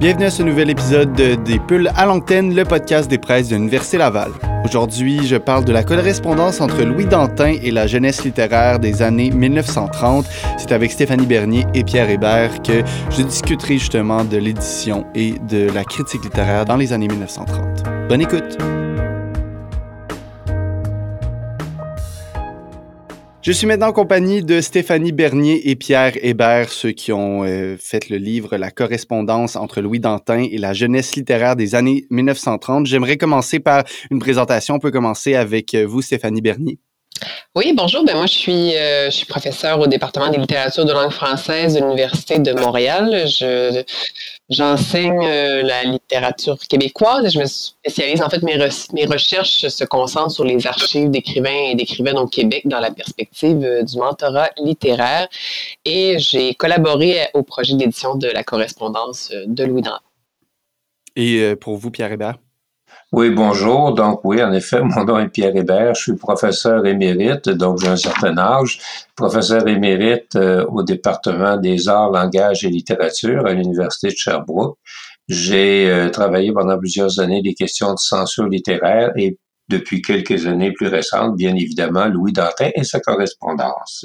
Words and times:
Bienvenue 0.00 0.24
à 0.24 0.30
ce 0.30 0.42
nouvel 0.42 0.70
épisode 0.70 1.12
de 1.12 1.34
Des 1.34 1.58
Pulls 1.58 1.90
à 1.94 2.06
l'antenne, 2.06 2.54
le 2.54 2.64
podcast 2.64 3.10
des 3.10 3.18
presses 3.18 3.48
de 3.50 3.56
l'Université 3.56 3.98
Laval. 3.98 4.30
Aujourd'hui, 4.64 5.26
je 5.26 5.36
parle 5.36 5.66
de 5.66 5.72
la 5.72 5.84
correspondance 5.84 6.62
entre 6.62 6.84
Louis 6.84 7.04
Dantin 7.04 7.54
et 7.62 7.70
la 7.70 7.86
jeunesse 7.86 8.24
littéraire 8.24 8.78
des 8.78 9.02
années 9.02 9.30
1930. 9.30 10.24
C'est 10.56 10.72
avec 10.72 10.90
Stéphanie 10.90 11.26
Bernier 11.26 11.66
et 11.74 11.84
Pierre 11.84 12.08
Hébert 12.08 12.62
que 12.62 12.82
je 13.10 13.22
discuterai 13.22 13.76
justement 13.76 14.24
de 14.24 14.38
l'édition 14.38 15.04
et 15.14 15.34
de 15.50 15.70
la 15.70 15.84
critique 15.84 16.24
littéraire 16.24 16.64
dans 16.64 16.76
les 16.76 16.94
années 16.94 17.08
1930. 17.08 17.82
Bonne 18.08 18.22
écoute! 18.22 18.56
Je 23.42 23.52
suis 23.52 23.66
maintenant 23.66 23.88
en 23.88 23.92
compagnie 23.92 24.42
de 24.42 24.60
Stéphanie 24.60 25.12
Bernier 25.12 25.70
et 25.70 25.74
Pierre 25.74 26.12
Hébert, 26.22 26.68
ceux 26.68 26.90
qui 26.90 27.10
ont 27.10 27.42
euh, 27.42 27.78
fait 27.78 28.10
le 28.10 28.18
livre 28.18 28.58
La 28.58 28.70
correspondance 28.70 29.56
entre 29.56 29.80
Louis 29.80 29.98
Dantin 29.98 30.42
et 30.42 30.58
la 30.58 30.74
jeunesse 30.74 31.16
littéraire 31.16 31.56
des 31.56 31.74
années 31.74 32.04
1930. 32.10 32.84
J'aimerais 32.84 33.16
commencer 33.16 33.58
par 33.58 33.84
une 34.10 34.18
présentation. 34.18 34.74
On 34.74 34.78
peut 34.78 34.90
commencer 34.90 35.36
avec 35.36 35.74
euh, 35.74 35.86
vous, 35.86 36.02
Stéphanie 36.02 36.42
Bernier. 36.42 36.80
Oui, 37.56 37.72
bonjour. 37.74 38.04
Ben 38.04 38.14
moi, 38.14 38.26
je 38.26 38.32
suis, 38.32 38.76
euh, 38.76 39.06
je 39.06 39.10
suis 39.10 39.26
professeur 39.26 39.80
au 39.80 39.88
département 39.88 40.28
des 40.28 40.38
littératures 40.38 40.84
de 40.84 40.92
langue 40.92 41.10
française 41.10 41.74
de 41.74 41.80
l'Université 41.80 42.38
de 42.38 42.52
Montréal. 42.52 43.26
Je, 43.26 43.82
j'enseigne 44.48 45.24
euh, 45.24 45.60
la 45.62 45.82
littérature 45.82 46.56
québécoise 46.60 47.24
et 47.26 47.30
je 47.30 47.40
me 47.40 47.46
spécialise. 47.46 48.22
En 48.22 48.30
fait, 48.30 48.44
mes, 48.44 48.56
mes 48.92 49.04
recherches 49.04 49.66
se 49.66 49.84
concentrent 49.84 50.30
sur 50.30 50.44
les 50.44 50.64
archives 50.64 51.10
d'écrivains 51.10 51.70
et 51.70 51.74
d'écrivaines 51.74 52.18
au 52.18 52.28
Québec 52.28 52.62
dans 52.66 52.78
la 52.78 52.92
perspective 52.92 53.64
euh, 53.64 53.82
du 53.82 53.98
mentorat 53.98 54.50
littéraire. 54.58 55.26
Et 55.84 56.20
j'ai 56.20 56.54
collaboré 56.54 57.30
au 57.34 57.42
projet 57.42 57.74
d'édition 57.74 58.14
de 58.14 58.28
la 58.28 58.44
correspondance 58.44 59.32
de 59.44 59.64
Louis 59.64 59.82
Dantin. 59.82 59.98
Et 61.16 61.56
pour 61.56 61.76
vous, 61.78 61.90
Pierre 61.90 62.12
Hébert? 62.12 62.38
Oui, 63.12 63.30
bonjour. 63.30 63.92
Donc 63.94 64.20
oui, 64.24 64.40
en 64.40 64.52
effet, 64.52 64.80
mon 64.84 65.04
nom 65.04 65.18
est 65.18 65.28
Pierre 65.28 65.56
Hébert. 65.56 65.94
Je 65.94 66.02
suis 66.02 66.16
professeur 66.16 66.86
émérite, 66.86 67.48
donc 67.48 67.80
j'ai 67.80 67.88
un 67.88 67.96
certain 67.96 68.38
âge. 68.38 68.78
Professeur 69.16 69.66
émérite 69.66 70.36
euh, 70.36 70.64
au 70.66 70.84
département 70.84 71.56
des 71.56 71.88
arts, 71.88 72.12
langage 72.12 72.64
et 72.64 72.68
littérature 72.68 73.46
à 73.46 73.52
l'Université 73.52 74.08
de 74.08 74.16
Sherbrooke. 74.16 74.78
J'ai 75.28 75.90
euh, 75.90 76.08
travaillé 76.10 76.52
pendant 76.52 76.78
plusieurs 76.78 77.18
années 77.18 77.42
des 77.42 77.54
questions 77.54 77.92
de 77.94 77.98
censure 77.98 78.46
littéraire 78.46 79.10
et 79.16 79.38
depuis 79.68 80.02
quelques 80.02 80.46
années 80.46 80.72
plus 80.72 80.88
récentes, 80.88 81.36
bien 81.36 81.54
évidemment, 81.54 82.06
Louis 82.06 82.32
Dantin 82.32 82.70
et 82.74 82.84
sa 82.84 83.00
correspondance. 83.00 84.04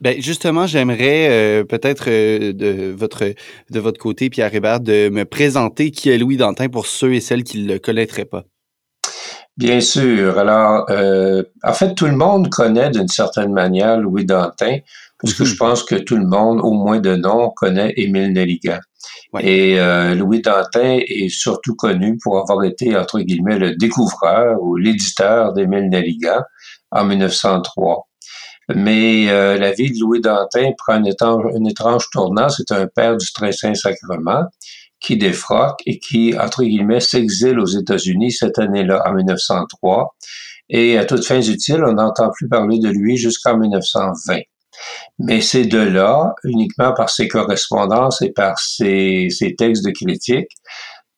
Ben 0.00 0.20
justement, 0.20 0.66
j'aimerais 0.66 1.28
euh, 1.30 1.64
peut-être 1.64 2.04
euh, 2.08 2.52
de 2.52 2.92
votre 2.92 3.24
de 3.70 3.80
votre 3.80 3.98
côté, 3.98 4.28
Pierre 4.28 4.54
Hébert, 4.54 4.80
de 4.80 5.08
me 5.08 5.24
présenter 5.24 5.90
qui 5.90 6.10
est 6.10 6.18
Louis 6.18 6.36
Dantin 6.36 6.68
pour 6.68 6.86
ceux 6.86 7.14
et 7.14 7.20
celles 7.20 7.44
qui 7.44 7.62
ne 7.62 7.72
le 7.72 7.78
connaîtraient 7.78 8.26
pas. 8.26 8.44
Bien 9.56 9.80
sûr. 9.80 10.38
Alors, 10.38 10.84
euh, 10.90 11.42
en 11.62 11.72
fait, 11.72 11.94
tout 11.94 12.04
le 12.04 12.16
monde 12.16 12.50
connaît 12.50 12.90
d'une 12.90 13.08
certaine 13.08 13.54
manière 13.54 13.98
Louis 13.98 14.26
Dantin, 14.26 14.80
parce 15.18 15.32
que 15.32 15.44
mhm. 15.44 15.48
je 15.48 15.56
pense 15.56 15.82
que 15.82 15.94
tout 15.94 16.18
le 16.18 16.26
monde, 16.26 16.60
au 16.60 16.72
moins 16.72 17.00
de 17.00 17.16
nom, 17.16 17.48
connaît 17.56 17.94
Émile 17.96 18.34
Nelligan. 18.34 18.80
Et 19.40 19.76
Louis 20.14 20.42
Dantin 20.42 20.98
est 21.06 21.28
surtout 21.28 21.74
connu 21.74 22.18
pour 22.22 22.38
avoir 22.38 22.64
été, 22.64 22.96
entre 22.96 23.20
guillemets, 23.20 23.58
le 23.58 23.76
découvreur 23.76 24.60
ou 24.60 24.76
l'éditeur 24.76 25.52
d'Émile 25.52 25.88
Nelligan 25.88 26.42
en 26.90 27.04
1903. 27.04 28.06
Mais 28.74 29.30
euh, 29.30 29.56
la 29.58 29.72
vie 29.72 29.92
de 29.92 30.00
Louis 30.00 30.20
Dantin 30.20 30.70
prend 30.76 30.98
une 30.98 31.06
étrange, 31.06 31.44
une 31.54 31.72
tournant. 32.12 32.48
C'est 32.48 32.72
un 32.72 32.86
père 32.86 33.16
du 33.16 33.32
très 33.32 33.52
saint 33.52 33.74
sacrement 33.74 34.44
qui 35.00 35.16
défroque 35.16 35.80
et 35.86 35.98
qui, 35.98 36.34
entre 36.38 36.64
guillemets, 36.64 37.00
s'exile 37.00 37.60
aux 37.60 37.66
États-Unis 37.66 38.32
cette 38.32 38.58
année-là, 38.58 39.02
en 39.06 39.14
1903. 39.14 40.16
Et 40.68 40.98
à 40.98 41.04
toutes 41.04 41.24
fins 41.24 41.40
utiles, 41.40 41.84
on 41.86 41.92
n'entend 41.92 42.30
plus 42.30 42.48
parler 42.48 42.78
de 42.78 42.88
lui 42.88 43.16
jusqu'en 43.16 43.56
1920. 43.56 44.40
Mais 45.18 45.40
c'est 45.40 45.64
de 45.64 45.78
là, 45.78 46.34
uniquement 46.44 46.92
par 46.92 47.08
ses 47.08 47.28
correspondances 47.28 48.20
et 48.20 48.32
par 48.32 48.58
ses, 48.58 49.28
ses 49.30 49.54
textes 49.54 49.84
de 49.84 49.90
critique, 49.90 50.50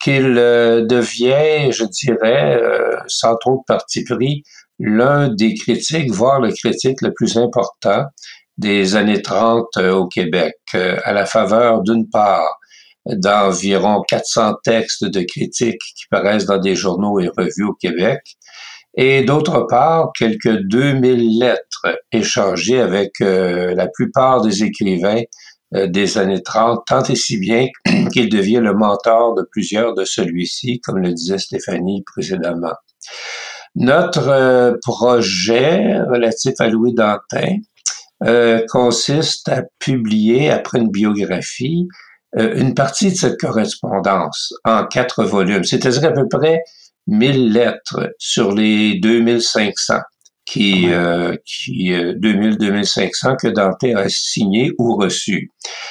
qu'il 0.00 0.38
euh, 0.38 0.84
devient, 0.86 1.72
je 1.72 1.84
dirais, 1.84 2.60
euh, 2.62 2.97
sans 3.09 3.36
trop 3.36 3.56
de 3.56 3.65
parti 3.66 4.04
pris, 4.04 4.44
l'un 4.78 5.28
des 5.28 5.55
critiques, 5.55 6.11
voire 6.11 6.41
le 6.41 6.53
critique 6.53 7.03
le 7.03 7.12
plus 7.12 7.37
important 7.37 8.05
des 8.56 8.97
années 8.97 9.22
30 9.22 9.66
euh, 9.78 9.93
au 9.93 10.06
Québec, 10.06 10.55
euh, 10.75 10.99
à 11.05 11.12
la 11.12 11.27
faveur 11.27 11.83
d'une 11.83 12.09
part 12.09 12.59
d'environ 13.06 14.03
400 14.06 14.55
textes 14.65 15.05
de 15.05 15.22
critiques 15.22 15.81
qui 15.97 16.05
paraissent 16.11 16.44
dans 16.44 16.59
des 16.59 16.75
journaux 16.75 17.21
et 17.21 17.28
revues 17.28 17.65
au 17.65 17.75
Québec, 17.75 18.21
et 18.94 19.22
d'autre 19.22 19.66
part, 19.69 20.11
quelques 20.19 20.62
2000 20.62 21.39
lettres 21.39 22.00
échangées 22.10 22.81
avec 22.81 23.12
euh, 23.21 23.75
la 23.75 23.87
plupart 23.87 24.43
des 24.43 24.65
écrivains 24.65 25.22
des 25.71 26.16
années 26.16 26.43
30, 26.43 26.81
tant 26.87 27.03
et 27.03 27.15
si 27.15 27.39
bien 27.39 27.66
qu'il 28.12 28.31
devient 28.31 28.60
le 28.62 28.72
mentor 28.72 29.34
de 29.34 29.43
plusieurs 29.53 29.95
de 29.95 30.06
celui-ci, 30.06 30.81
comme 30.81 30.97
le 30.97 31.12
disait 31.12 31.37
Stéphanie 31.37 32.03
précédemment. 32.10 32.72
Notre 33.74 34.28
euh, 34.28 34.74
projet 34.82 36.00
relatif 36.00 36.54
à 36.58 36.68
Louis 36.68 36.94
Dantin 36.94 37.56
euh, 38.24 38.64
consiste 38.68 39.48
à 39.48 39.62
publier, 39.78 40.50
après 40.50 40.78
une 40.78 40.90
biographie, 40.90 41.86
euh, 42.36 42.54
une 42.56 42.74
partie 42.74 43.12
de 43.12 43.16
cette 43.16 43.38
correspondance 43.38 44.52
en 44.64 44.86
quatre 44.86 45.24
volumes, 45.24 45.64
c'est-à-dire 45.64 46.06
à 46.06 46.12
peu 46.12 46.26
près 46.28 46.62
1000 47.06 47.52
lettres 47.52 48.12
sur 48.18 48.52
les 48.52 48.98
2500 49.00 49.94
qui, 50.44 50.88
qui 51.44 51.90
2000-2500 51.90 53.36
que 53.36 53.48
Dantin 53.48 53.96
a 53.96 54.08
signé 54.08 54.72
ou 54.78 54.96
reçu. 54.96 55.50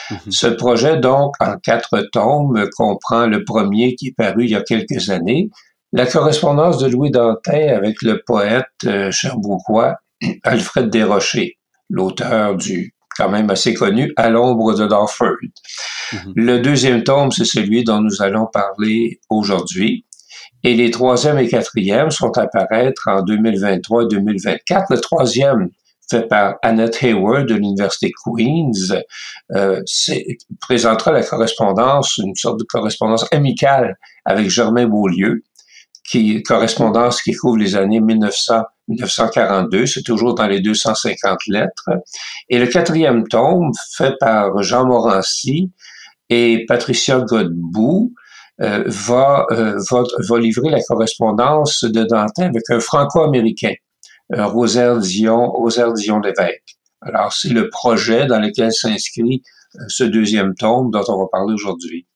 Mm-hmm. 0.09 0.31
Ce 0.31 0.47
projet, 0.47 0.97
donc, 0.97 1.35
en 1.39 1.57
quatre 1.59 2.07
tomes, 2.11 2.67
comprend 2.75 3.27
le 3.27 3.43
premier 3.43 3.93
qui 3.93 4.07
est 4.07 4.15
paru 4.17 4.45
il 4.45 4.49
y 4.49 4.55
a 4.55 4.63
quelques 4.63 5.11
années, 5.11 5.51
la 5.93 6.05
correspondance 6.05 6.77
de 6.77 6.87
Louis 6.87 7.11
Dantin 7.11 7.75
avec 7.75 8.01
le 8.01 8.21
poète 8.25 8.65
euh, 8.85 9.11
cherbouquois 9.11 9.95
Alfred 10.43 10.89
Desrochers, 10.89 11.57
l'auteur 11.89 12.55
du 12.55 12.93
quand 13.17 13.29
même 13.29 13.49
assez 13.49 13.73
connu 13.73 14.13
À 14.15 14.29
l'ombre 14.29 14.75
de 14.75 14.85
Darford. 14.85 15.37
Mhm. 16.13 16.33
Le 16.35 16.59
deuxième 16.59 17.03
tome, 17.03 17.31
c'est 17.31 17.45
celui 17.45 17.83
dont 17.83 17.99
nous 17.99 18.21
allons 18.21 18.45
parler 18.45 19.19
aujourd'hui. 19.29 20.05
Et 20.63 20.75
les 20.75 20.91
troisième 20.91 21.39
et 21.39 21.47
quatrième 21.47 22.11
sont 22.11 22.37
à 22.37 22.47
paraître 22.47 23.07
en 23.07 23.23
2023 23.23 24.03
et 24.03 24.07
2024. 24.07 24.85
Le 24.91 24.99
troisième, 24.99 25.69
fait 26.09 26.27
par 26.27 26.55
Annette 26.61 27.01
Hayward 27.01 27.47
de 27.47 27.55
l'Université 27.55 28.11
Queen's, 28.23 28.93
euh, 29.53 29.81
présentera 30.61 31.11
la 31.11 31.23
correspondance, 31.23 32.17
une 32.17 32.35
sorte 32.35 32.59
de 32.59 32.65
correspondance 32.65 33.25
amicale 33.31 33.97
avec 34.25 34.49
Germain 34.49 34.87
Beaulieu, 34.87 35.43
qui 36.09 36.41
correspondance 36.43 37.21
qui 37.21 37.33
couvre 37.33 37.57
les 37.57 37.75
années 37.75 37.99
1900 37.99 38.63
1942, 38.87 39.85
c'est 39.85 40.01
toujours 40.01 40.33
dans 40.33 40.47
les 40.47 40.61
250 40.61 41.39
lettres. 41.47 41.89
Et 42.49 42.57
le 42.57 42.67
quatrième 42.67 43.27
tome, 43.27 43.71
fait 43.97 44.13
par 44.19 44.61
Jean 44.63 44.85
Morancy 44.85 45.71
et 46.29 46.65
Patricia 46.67 47.19
Godbout, 47.19 48.13
euh, 48.61 48.83
va, 48.87 49.45
euh, 49.51 49.77
va, 49.91 50.03
va, 50.27 50.39
livrer 50.39 50.69
la 50.69 50.81
correspondance 50.81 51.83
de 51.83 52.03
Dantin 52.03 52.45
avec 52.45 52.63
un 52.69 52.79
franco-américain, 52.79 53.73
euh, 54.33 54.45
Rosaire 54.45 54.97
Dion, 54.97 55.51
Rosaire 55.51 55.93
Dion 55.93 56.19
Lévesque. 56.19 56.77
Alors, 57.01 57.33
c'est 57.33 57.49
le 57.49 57.69
projet 57.69 58.25
dans 58.25 58.39
lequel 58.39 58.71
s'inscrit 58.71 59.43
euh, 59.75 59.83
ce 59.89 60.03
deuxième 60.03 60.55
tome 60.55 60.89
dont 60.89 61.03
on 61.07 61.19
va 61.19 61.25
parler 61.31 61.53
aujourd'hui. 61.53 62.07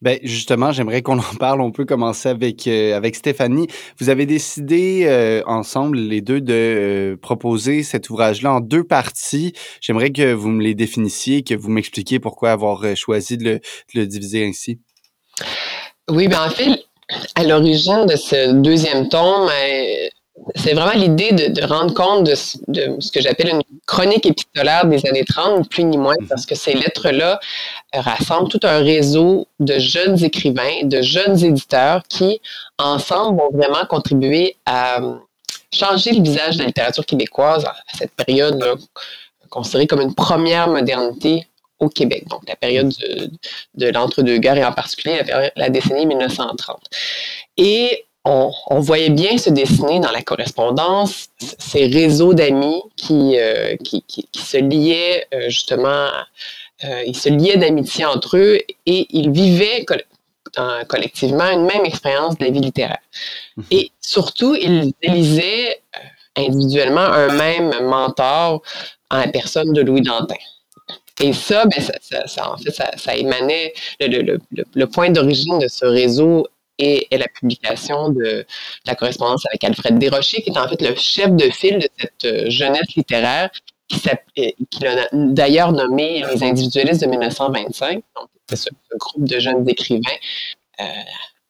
Ben 0.00 0.18
justement, 0.22 0.70
j'aimerais 0.70 1.02
qu'on 1.02 1.18
en 1.18 1.34
parle. 1.38 1.60
On 1.60 1.72
peut 1.72 1.84
commencer 1.84 2.28
avec 2.28 2.66
euh, 2.66 2.96
avec 2.96 3.16
Stéphanie. 3.16 3.66
Vous 3.98 4.08
avez 4.08 4.26
décidé 4.26 5.02
euh, 5.06 5.42
ensemble 5.46 5.98
les 5.98 6.20
deux 6.20 6.40
de 6.40 6.52
euh, 6.54 7.16
proposer 7.16 7.82
cet 7.82 8.10
ouvrage-là 8.10 8.54
en 8.54 8.60
deux 8.60 8.84
parties. 8.84 9.54
J'aimerais 9.80 10.10
que 10.10 10.32
vous 10.32 10.48
me 10.48 10.62
les 10.62 10.74
définissiez, 10.74 11.42
que 11.42 11.54
vous 11.54 11.70
m'expliquiez 11.70 12.20
pourquoi 12.20 12.52
avoir 12.52 12.96
choisi 12.96 13.36
de 13.36 13.44
le, 13.44 13.54
de 13.54 14.00
le 14.00 14.06
diviser 14.06 14.46
ainsi. 14.46 14.80
Oui, 16.10 16.28
ben 16.28 16.46
en 16.46 16.50
fait, 16.50 16.84
à 17.34 17.44
l'origine 17.44 18.06
de 18.06 18.16
ce 18.16 18.52
deuxième 18.52 19.08
tome, 19.08 19.50
c'est 20.54 20.74
vraiment 20.74 20.92
l'idée 20.92 21.32
de, 21.32 21.64
rendre 21.64 21.94
compte 21.94 22.24
de, 22.24 22.34
ce 22.34 23.12
que 23.12 23.20
j'appelle 23.20 23.48
une 23.50 23.62
chronique 23.86 24.26
épistolaire 24.26 24.86
des 24.86 25.04
années 25.06 25.24
30, 25.24 25.68
plus 25.68 25.84
ni 25.84 25.96
moins, 25.96 26.14
mhm. 26.20 26.28
parce 26.28 26.46
que 26.46 26.54
ces 26.54 26.74
lettres-là 26.74 27.40
euh, 27.94 28.00
rassemblent 28.00 28.48
tout 28.48 28.60
un 28.62 28.78
réseau 28.78 29.46
de 29.60 29.78
jeunes 29.78 30.22
écrivains, 30.22 30.84
de 30.84 31.02
jeunes 31.02 31.44
éditeurs 31.44 32.02
qui, 32.08 32.40
ensemble, 32.78 33.40
vont 33.40 33.50
vraiment 33.52 33.84
contribuer 33.88 34.56
à 34.66 35.02
euh, 35.02 35.16
changer 35.72 36.12
le 36.12 36.22
visage 36.22 36.54
de 36.54 36.60
la 36.60 36.66
littérature 36.66 37.04
québécoise 37.04 37.64
à 37.64 37.74
cette 37.96 38.12
période 38.12 38.64
considérée 39.50 39.86
comme 39.86 40.00
une 40.00 40.14
première 40.14 40.68
modernité 40.68 41.46
au 41.78 41.88
Québec, 41.88 42.26
donc 42.28 42.42
la 42.48 42.56
période 42.56 42.92
de, 43.74 43.88
l'entre-deux-guerres 43.88 44.56
et 44.56 44.64
en 44.64 44.72
particulier 44.72 45.20
la, 45.54 45.70
décennie 45.70 46.06
1930. 46.06 46.80
Et 47.56 48.04
on, 48.24 48.80
voyait 48.80 49.10
bien 49.10 49.38
se 49.38 49.50
dessiner 49.50 50.00
dans 50.00 50.10
la 50.10 50.22
correspondance 50.22 51.28
ces 51.38 51.86
réseaux 51.86 52.34
d'amis 52.34 52.82
qui, 52.96 53.38
euh, 53.38 53.76
qui, 53.76 54.28
se 54.34 54.58
liaient 54.58 55.26
euh, 55.32 55.48
justement, 55.48 56.08
euh, 56.84 57.02
ils 57.06 57.16
se 57.16 57.28
liaient 57.28 57.56
d'amitié 57.56 58.04
entre 58.04 58.36
eux 58.36 58.58
et 58.86 59.06
ils 59.10 59.30
vivaient 59.30 59.84
collectivement 60.88 61.44
une 61.44 61.64
même 61.64 61.84
expérience 61.84 62.36
de 62.38 62.44
la 62.44 62.50
vie 62.50 62.60
littéraire. 62.60 62.98
Mhm. 63.56 63.64
Et 63.70 63.92
surtout, 64.00 64.54
ils 64.54 64.92
élisaient 65.02 65.80
individuellement 66.36 67.00
un 67.00 67.28
même 67.28 67.72
mentor 67.82 68.62
en 69.10 69.18
la 69.18 69.28
personne 69.28 69.72
de 69.72 69.82
Louis 69.82 70.02
Dantin. 70.02 70.36
Et 71.20 71.32
ça, 71.32 71.64
ben, 71.66 71.82
ça, 72.26 72.52
en 72.52 72.56
fait, 72.56 72.70
ça, 72.70 73.16
émanait, 73.16 73.72
le, 74.00 74.84
point 74.84 75.10
d'origine 75.10 75.58
de 75.58 75.66
ce 75.66 75.84
réseau 75.84 76.46
est, 76.78 77.16
la 77.16 77.28
publication 77.28 78.10
de, 78.10 78.46
la 78.86 78.94
correspondance 78.94 79.44
avec 79.46 79.64
Alfred 79.64 79.98
Desrochers, 79.98 80.42
qui 80.42 80.50
est 80.50 80.58
en 80.58 80.68
fait 80.68 80.80
le 80.82 80.94
chef 80.96 81.30
de 81.30 81.50
file 81.50 81.78
de 81.78 81.88
cette 81.98 82.24
euh, 82.24 82.50
jeunesse 82.50 82.94
littéraire, 82.96 83.50
qui, 83.88 84.00
l'a 84.82 85.08
d'ailleurs 85.12 85.72
nommé 85.72 86.22
les 86.30 86.42
individualistes 86.42 87.02
de 87.02 87.08
1925. 87.08 87.94
Donc, 87.94 88.28
c'est 88.48 88.56
ce, 88.56 88.68
groupe 88.98 89.24
de 89.26 89.38
jeunes 89.38 89.68
écrivains 89.68 90.10
euh, 90.80 90.84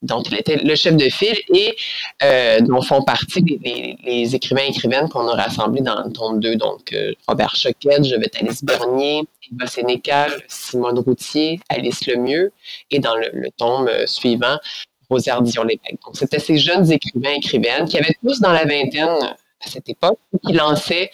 dont 0.02 0.22
il 0.22 0.34
était 0.34 0.56
le 0.56 0.74
chef 0.74 0.96
de 0.96 1.08
file 1.08 1.38
et 1.54 1.76
euh, 2.22 2.60
dont 2.60 2.80
font 2.82 3.02
partie 3.02 3.40
les, 3.40 4.34
écrivains 4.34 4.62
et 4.62 4.68
écrivaines 4.68 5.08
qu'on 5.08 5.26
a 5.28 5.34
rassemblés 5.34 5.80
dans 5.80 6.02
le 6.04 6.12
tome 6.12 6.40
2. 6.40 6.56
Donc, 6.56 6.92
euh, 6.92 7.12
Robert 7.26 7.56
Choquette, 7.56 8.06
Alice 8.40 8.64
Bernier, 8.64 9.24
Eva 9.52 9.66
Sénécal, 9.66 10.32
Simone 10.46 10.98
Routier, 11.00 11.60
Alice 11.68 12.06
Lemieux 12.06 12.52
et 12.90 13.00
dans 13.00 13.16
le, 13.16 13.50
tome 13.56 13.88
euh, 13.88 14.06
suivant, 15.08 15.36
Rosaire 15.38 15.42
Dion-Lévesque. 15.42 16.02
Donc, 16.04 16.16
c'était 16.16 16.38
ces 16.38 16.58
jeunes 16.58 16.90
écrivains 16.90 17.34
écrivaines 17.36 17.86
qui 17.86 17.98
avaient 17.98 18.14
tous 18.22 18.40
dans 18.40 18.52
la 18.52 18.64
vingtaine 18.64 19.16
à 19.64 19.68
cette 19.68 19.88
époque 19.88 20.18
qui 20.46 20.52
lançaient 20.52 21.10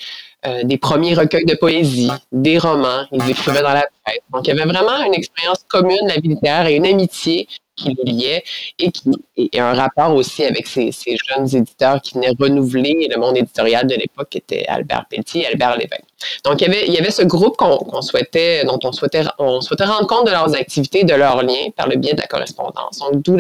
des 0.65 0.77
premiers 0.77 1.15
recueils 1.15 1.47
de 1.47 1.55
poésie, 1.55 2.11
des 2.31 2.59
romans, 2.59 3.07
ils 3.13 3.31
écrivaient 3.31 3.63
dans 3.63 3.73
la 3.73 3.87
presse. 4.05 4.19
Donc, 4.31 4.47
il 4.47 4.55
y 4.55 4.61
avait 4.61 4.71
vraiment 4.71 5.03
une 5.07 5.15
expérience 5.15 5.65
commune 5.69 6.07
la 6.07 6.17
vie 6.17 6.29
littéraire 6.29 6.67
et 6.67 6.75
une 6.75 6.85
amitié 6.87 7.49
qui 7.77 7.89
le 7.89 8.11
liait 8.11 8.45
et 8.79 8.91
qui 8.91 9.11
et 9.37 9.59
un 9.59 9.75
rapport 9.75 10.15
aussi 10.15 10.45
avec 10.45 10.67
ces, 10.67 10.93
ces, 10.93 11.17
jeunes 11.29 11.57
éditeurs 11.57 12.01
qui 12.01 12.15
venaient 12.15 12.35
renouveler 12.39 13.09
le 13.13 13.21
monde 13.21 13.37
éditorial 13.37 13.87
de 13.87 13.95
l'époque, 13.97 14.29
qui 14.31 14.39
était 14.39 14.65
Albert 14.69 15.07
Pelletier 15.11 15.43
et 15.43 15.47
Albert 15.49 15.77
Lévesque. 15.77 16.05
Donc, 16.45 16.61
il 16.61 16.69
y 16.69 16.71
avait, 16.71 16.87
il 16.87 16.95
y 16.95 16.99
avait 16.99 17.11
ce 17.11 17.23
groupe 17.23 17.57
qu'on 17.57 18.01
souhaitait, 18.01 18.65
dont 18.65 18.79
on 18.85 18.93
souhaitait, 18.93 19.25
on 19.39 19.61
souhaitait 19.61 19.85
rendre 19.85 20.07
compte 20.07 20.27
de 20.27 20.31
leurs 20.31 20.55
activités, 20.55 21.05
de 21.05 21.15
leurs 21.15 21.43
liens 21.43 21.71
par 21.77 21.89
le 21.89 21.97
biais 21.97 22.15
de 22.15 22.21
la 22.21 22.27
correspondance. 22.27 22.99
Donc, 22.99 23.23
d'où 23.23 23.37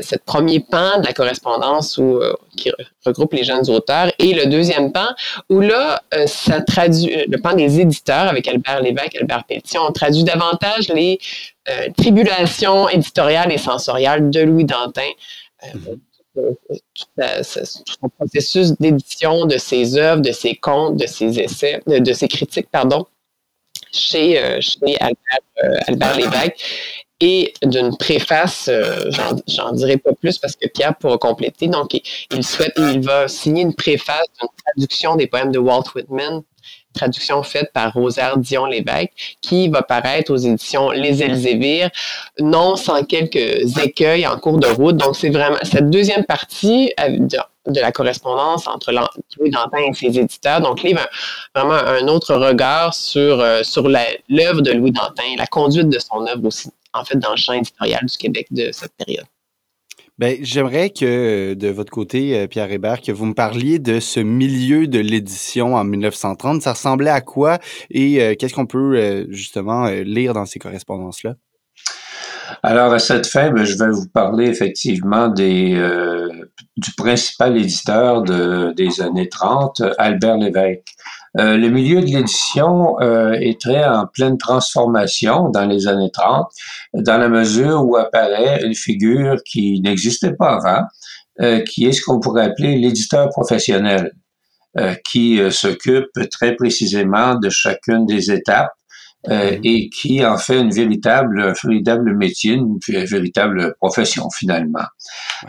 ce 0.00 0.16
premier 0.16 0.60
pan 0.60 1.00
de 1.00 1.06
la 1.06 1.12
correspondance 1.12 1.98
où, 1.98 2.18
euh, 2.18 2.34
qui 2.56 2.70
regroupe 3.04 3.32
les 3.32 3.44
jeunes 3.44 3.68
auteurs. 3.70 4.12
Et 4.18 4.34
le 4.34 4.46
deuxième 4.46 4.92
pan, 4.92 5.08
où 5.48 5.60
là, 5.60 6.02
euh, 6.14 6.26
ça 6.26 6.60
traduit, 6.60 7.24
le 7.26 7.38
pan 7.38 7.54
des 7.54 7.80
éditeurs 7.80 8.28
avec 8.28 8.46
Albert 8.48 8.82
Lévesque, 8.82 9.16
Albert 9.16 9.44
Pelletier, 9.44 9.78
on 9.80 9.92
traduit 9.92 10.24
davantage 10.24 10.88
les 10.88 11.18
euh, 11.68 11.88
tribulations 11.96 12.88
éditoriales 12.88 13.52
et 13.52 13.58
sensoriales 13.58 14.30
de 14.30 14.40
Louis 14.40 14.64
Dantin. 14.64 15.02
Euh, 15.64 15.94
tout, 16.34 16.56
son 17.44 18.08
processus 18.08 18.72
d'édition 18.78 19.46
de 19.46 19.58
ses 19.58 19.96
œuvres, 19.96 20.22
de 20.22 20.30
ses 20.30 20.54
contes, 20.54 20.96
de 20.96 21.06
ses 21.06 21.40
essais, 21.40 21.82
de, 21.86 22.12
ses 22.12 22.28
critiques, 22.28 22.68
pardon, 22.70 23.04
chez, 23.92 24.60
chez 24.60 24.96
Albert, 25.00 25.82
Albert 25.88 26.16
Lévesque 26.16 26.56
et 27.20 27.52
d'une 27.62 27.96
préface, 27.96 28.70
j'en 29.46 29.72
dirai 29.72 29.98
pas 29.98 30.12
plus 30.12 30.38
parce 30.38 30.56
que 30.56 30.68
Pierre 30.68 30.96
pourra 30.96 31.18
compléter. 31.18 31.68
Donc, 31.68 31.90
il, 32.30 32.44
souhaite, 32.44 32.72
il 32.78 33.00
va 33.00 33.28
signer 33.28 33.62
une 33.62 33.74
préface 33.74 34.26
d'une 34.40 34.48
traduction 34.64 35.16
des 35.16 35.26
poèmes 35.26 35.52
de 35.52 35.58
Walt 35.58 35.84
Whitman 35.94 36.42
traduction 36.94 37.42
faite 37.42 37.70
par 37.72 37.92
Rosaire 37.92 38.36
Dion-Lévesque, 38.36 39.36
qui 39.40 39.68
va 39.68 39.82
paraître 39.82 40.32
aux 40.32 40.36
éditions 40.36 40.90
Les 40.90 41.22
Elzévir, 41.22 41.90
non 42.38 42.76
sans 42.76 43.04
quelques 43.04 43.78
écueils 43.78 44.26
en 44.26 44.38
cours 44.38 44.58
de 44.58 44.66
route. 44.66 44.96
Donc, 44.96 45.16
c'est 45.16 45.30
vraiment 45.30 45.58
cette 45.62 45.90
deuxième 45.90 46.24
partie 46.24 46.92
euh, 47.00 47.18
de, 47.66 47.80
la 47.80 47.92
correspondance 47.92 48.66
entre 48.66 48.92
Louis 49.38 49.50
Dantin 49.50 49.78
et 49.78 49.92
ses 49.92 50.18
éditeurs. 50.18 50.60
Donc, 50.60 50.82
livre 50.82 51.06
vraiment 51.54 51.74
un 51.74 52.08
autre 52.08 52.34
regard 52.34 52.94
sur, 52.94 53.40
euh, 53.40 53.62
sur 53.62 53.88
l'œuvre 53.88 54.60
de 54.60 54.72
Louis 54.72 54.92
Dantin, 54.92 55.36
la 55.38 55.46
conduite 55.46 55.88
de 55.88 55.98
son 55.98 56.26
œuvre 56.26 56.46
aussi, 56.46 56.70
en 56.92 57.04
fait, 57.04 57.16
dans 57.16 57.30
le 57.30 57.36
champ 57.36 57.52
éditorial 57.52 58.04
du 58.04 58.16
Québec 58.16 58.46
de 58.50 58.70
cette 58.72 58.92
période. 58.96 59.26
Ben, 60.20 60.36
j'aimerais 60.42 60.90
que, 60.90 61.54
de 61.54 61.68
votre 61.68 61.90
côté, 61.90 62.38
euh, 62.38 62.46
Pierre 62.46 62.70
Hébert, 62.70 63.00
que 63.00 63.10
vous 63.10 63.24
me 63.24 63.32
parliez 63.32 63.78
de 63.78 64.00
ce 64.00 64.20
milieu 64.20 64.86
de 64.86 64.98
l'édition 64.98 65.76
en 65.76 65.84
1930. 65.84 66.60
Ça 66.60 66.74
ressemblait 66.74 67.08
à 67.08 67.22
quoi 67.22 67.58
et 67.90 68.22
euh, 68.22 68.34
qu'est-ce 68.38 68.52
qu'on 68.52 68.66
peut 68.66 68.98
euh, 68.98 69.24
justement 69.30 69.86
lire 69.86 70.34
dans 70.34 70.44
ces 70.44 70.58
correspondances-là? 70.58 71.36
Alors, 72.62 72.92
à 72.92 72.98
cette 72.98 73.26
fin, 73.28 73.50
ben, 73.50 73.64
je 73.64 73.78
vais 73.78 73.88
vous 73.88 74.08
parler 74.08 74.48
effectivement 74.48 75.28
des, 75.28 75.74
du 76.76 76.92
principal 76.98 77.56
éditeur 77.56 78.20
de, 78.20 78.74
des 78.76 79.00
années 79.00 79.30
30, 79.30 79.80
Albert 79.96 80.36
Lévesque. 80.36 80.96
Euh, 81.38 81.56
le 81.56 81.68
milieu 81.68 82.00
de 82.00 82.06
l'édition 82.06 83.00
euh, 83.00 83.32
est 83.32 83.60
très 83.60 83.84
en 83.84 84.06
pleine 84.06 84.36
transformation 84.36 85.48
dans 85.48 85.64
les 85.64 85.86
années 85.86 86.10
30, 86.12 86.48
dans 86.94 87.18
la 87.18 87.28
mesure 87.28 87.84
où 87.84 87.96
apparaît 87.96 88.64
une 88.64 88.74
figure 88.74 89.36
qui 89.44 89.80
n'existait 89.80 90.32
pas 90.32 90.56
avant, 90.56 90.84
euh, 91.40 91.60
qui 91.60 91.86
est 91.86 91.92
ce 91.92 92.02
qu'on 92.02 92.18
pourrait 92.18 92.46
appeler 92.46 92.76
l'éditeur 92.76 93.28
professionnel, 93.30 94.12
qui 95.04 95.40
s'occupe 95.50 96.12
très 96.30 96.54
précisément 96.54 97.34
de 97.34 97.50
chacune 97.50 98.06
des 98.06 98.30
étapes 98.30 98.70
et 99.28 99.90
qui 99.90 100.24
en 100.24 100.38
fait 100.38 100.60
une 100.60 100.70
véritable, 100.70 101.42
un 101.42 101.52
véritable 101.64 102.16
métier, 102.16 102.52
une, 102.52 102.78
véritable 102.86 103.74
profession 103.80 104.30
finalement. 104.30 104.86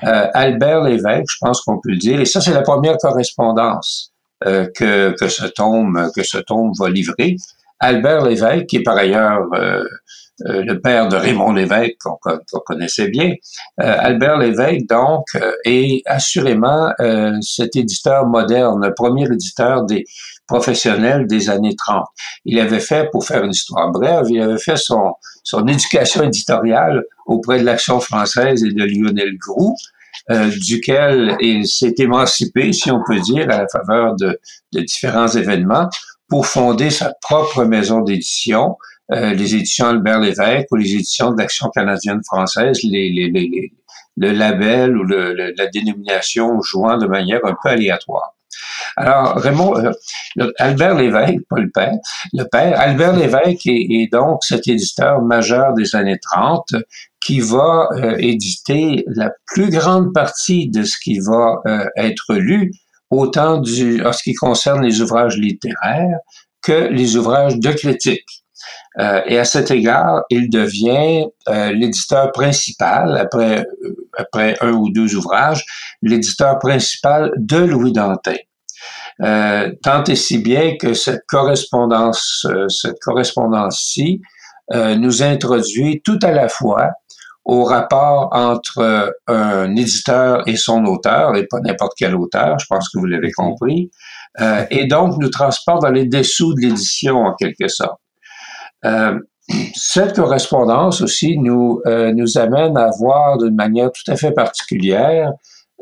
Albert 0.01 0.85
Lévesque, 0.85 1.29
je 1.29 1.37
pense 1.39 1.61
qu'on 1.61 1.79
peut 1.79 1.91
le 1.91 1.97
dire, 1.97 2.19
et 2.19 2.25
ça 2.25 2.41
c'est 2.41 2.51
la 2.51 2.63
première 2.63 2.97
correspondance 2.97 4.10
euh, 4.45 4.67
que, 4.75 5.13
que, 5.19 5.27
ce 5.27 5.45
tome, 5.45 6.09
que 6.15 6.23
ce 6.23 6.39
tome 6.39 6.71
va 6.79 6.89
livrer. 6.89 7.35
Albert 7.79 8.25
Lévesque, 8.25 8.65
qui 8.67 8.77
est 8.77 8.83
par 8.83 8.97
ailleurs 8.97 9.45
euh, 9.53 9.83
euh, 10.47 10.63
le 10.63 10.79
père 10.79 11.09
de 11.09 11.15
Raymond 11.15 11.53
Lévesque, 11.53 11.97
qu'on 12.01 12.59
connaissait 12.65 13.09
bien, 13.09 13.33
Albert 13.77 14.37
Lévesque, 14.37 14.87
donc, 14.89 15.25
est 15.65 16.01
assurément 16.05 16.91
cet 17.41 17.75
éditeur 17.75 18.25
moderne, 18.25 18.91
premier 18.95 19.25
éditeur 19.25 19.85
des 19.85 20.05
professionnels 20.47 21.27
des 21.27 21.49
années 21.49 21.75
30. 21.75 22.05
Il 22.45 22.59
avait 22.59 22.79
fait, 22.79 23.09
pour 23.11 23.25
faire 23.25 23.43
une 23.43 23.51
histoire 23.51 23.91
brève, 23.91 24.25
il 24.29 24.41
avait 24.41 24.57
fait 24.57 24.77
son, 24.77 25.13
son 25.43 25.67
éducation 25.67 26.23
éditoriale 26.23 27.03
auprès 27.25 27.59
de 27.59 27.65
l'Action 27.65 27.99
française 27.99 28.63
et 28.63 28.71
de 28.71 28.83
Lionel 28.83 29.37
Groux, 29.37 29.75
euh, 30.29 30.49
duquel 30.65 31.37
il 31.39 31.67
s'est 31.67 31.95
émancipé, 31.97 32.73
si 32.73 32.91
on 32.91 33.01
peut 33.05 33.19
dire, 33.19 33.49
à 33.49 33.59
la 33.59 33.67
faveur 33.67 34.15
de, 34.15 34.39
de 34.73 34.81
différents 34.81 35.27
événements, 35.27 35.89
pour 36.27 36.47
fonder 36.47 36.89
sa 36.89 37.13
propre 37.21 37.65
maison 37.65 38.01
d'édition, 38.01 38.77
euh, 39.11 39.33
les 39.33 39.55
éditions 39.55 39.87
Albert 39.87 40.19
Lévesque 40.19 40.67
ou 40.71 40.77
les 40.77 40.93
éditions 40.93 41.31
de 41.31 41.37
l'Action 41.37 41.69
canadienne 41.69 42.21
française, 42.23 42.79
les, 42.83 43.09
les, 43.09 43.29
les, 43.29 43.73
le 44.17 44.31
label 44.31 44.97
ou 44.97 45.03
le, 45.03 45.33
la 45.33 45.67
dénomination 45.67 46.61
jouant 46.61 46.97
de 46.97 47.07
manière 47.07 47.41
un 47.43 47.55
peu 47.61 47.69
aléatoire. 47.69 48.35
Alors, 48.95 49.35
Raymond, 49.37 49.77
euh, 49.77 50.51
Albert 50.57 50.95
Lévesque, 50.95 51.39
pas 51.49 51.59
le 51.59 51.69
père, 51.69 51.93
le 52.33 52.43
père, 52.43 52.79
Albert 52.79 53.15
Lévesque 53.15 53.65
est, 53.67 53.87
est, 53.89 54.11
donc 54.11 54.43
cet 54.43 54.67
éditeur 54.67 55.21
majeur 55.21 55.73
des 55.73 55.95
années 55.95 56.19
30 56.19 56.75
qui 57.21 57.39
va 57.39 57.87
euh, 57.93 58.15
éditer 58.17 59.05
la 59.07 59.31
plus 59.45 59.69
grande 59.69 60.13
partie 60.13 60.69
de 60.69 60.83
ce 60.83 60.97
qui 61.01 61.19
va 61.19 61.61
euh, 61.67 61.85
être 61.95 62.33
lu, 62.33 62.71
autant 63.11 63.57
du, 63.59 64.03
en 64.03 64.11
ce 64.11 64.23
qui 64.23 64.33
concerne 64.33 64.83
les 64.83 65.01
ouvrages 65.01 65.37
littéraires 65.37 66.17
que 66.61 66.89
les 66.89 67.15
ouvrages 67.17 67.57
de 67.57 67.71
critique. 67.71 68.27
Euh, 68.99 69.21
et 69.25 69.37
à 69.37 69.45
cet 69.45 69.71
égard, 69.71 70.23
il 70.29 70.49
devient 70.49 71.25
l'éditeur 71.73 72.31
principal, 72.31 73.17
après, 73.17 73.65
après 74.17 74.55
un 74.61 74.71
ou 74.71 74.91
deux 74.91 75.15
ouvrages, 75.15 75.63
l'éditeur 76.01 76.59
principal 76.59 77.31
de 77.37 77.57
Louis 77.57 77.93
Dantin. 77.93 78.35
tant 79.19 80.03
et 80.03 80.15
si 80.15 80.37
bien 80.39 80.77
que 80.77 80.93
cette 80.93 81.23
correspondance, 81.27 82.45
cette 82.69 82.99
correspondance-ci, 82.99 84.21
nous 84.73 85.23
introduit 85.23 86.01
tout 86.03 86.19
à 86.21 86.31
la 86.31 86.47
fois 86.47 86.91
au 87.51 87.63
rapport 87.63 88.29
entre 88.31 88.79
euh, 88.79 89.11
un 89.27 89.75
éditeur 89.75 90.47
et 90.47 90.55
son 90.55 90.85
auteur, 90.85 91.35
et 91.35 91.45
pas 91.47 91.59
n'importe 91.59 91.93
quel 91.97 92.15
auteur, 92.15 92.57
je 92.59 92.65
pense 92.69 92.89
que 92.89 92.97
vous 92.97 93.05
l'avez 93.05 93.31
compris, 93.31 93.91
euh, 94.39 94.65
et 94.69 94.87
donc 94.87 95.17
nous 95.19 95.29
transporte 95.29 95.81
dans 95.81 95.91
les 95.91 96.05
dessous 96.05 96.53
de 96.53 96.61
l'édition 96.61 97.17
en 97.17 97.35
quelque 97.35 97.67
sorte. 97.67 97.99
cette 99.75 100.15
correspondance 100.15 101.01
aussi 101.01 101.37
nous, 101.37 101.81
nous 101.85 102.37
amène 102.37 102.77
à 102.77 102.89
voir 102.97 103.37
d'une 103.37 103.55
manière 103.55 103.91
tout 103.91 104.09
à 104.09 104.15
fait 104.15 104.31
particulière 104.31 105.31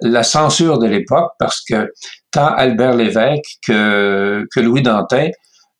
la 0.01 0.23
censure 0.23 0.79
de 0.79 0.87
l'époque 0.87 1.31
parce 1.39 1.61
que 1.61 1.91
tant 2.31 2.47
Albert 2.47 2.95
Lévesque 2.95 3.59
que, 3.65 4.45
que 4.53 4.59
Louis 4.59 4.81
Dantin 4.81 5.29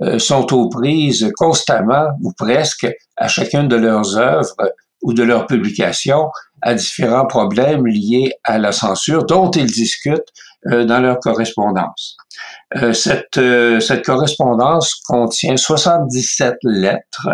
euh, 0.02 0.18
sont 0.18 0.54
aux 0.54 0.70
prises 0.70 1.30
constamment 1.36 2.08
ou 2.22 2.32
presque 2.38 2.88
à 3.18 3.28
chacune 3.28 3.68
de 3.68 3.76
leurs 3.76 4.18
œuvres 4.18 4.56
ou 5.02 5.14
de 5.14 5.24
leurs 5.24 5.48
publications 5.48 6.30
à 6.62 6.74
différents 6.74 7.26
problèmes 7.26 7.86
liés 7.86 8.34
à 8.44 8.58
la 8.58 8.72
censure 8.72 9.26
dont 9.26 9.50
ils 9.52 9.72
discutent 9.72 10.34
euh, 10.68 10.84
dans 10.86 11.00
leur 11.00 11.20
correspondance. 11.20 12.18
Euh, 12.76 12.94
cette, 12.94 13.40
cette 13.82 14.06
correspondance 14.06 14.96
contient 15.08 15.58
77 15.58 16.56
lettres 16.64 17.30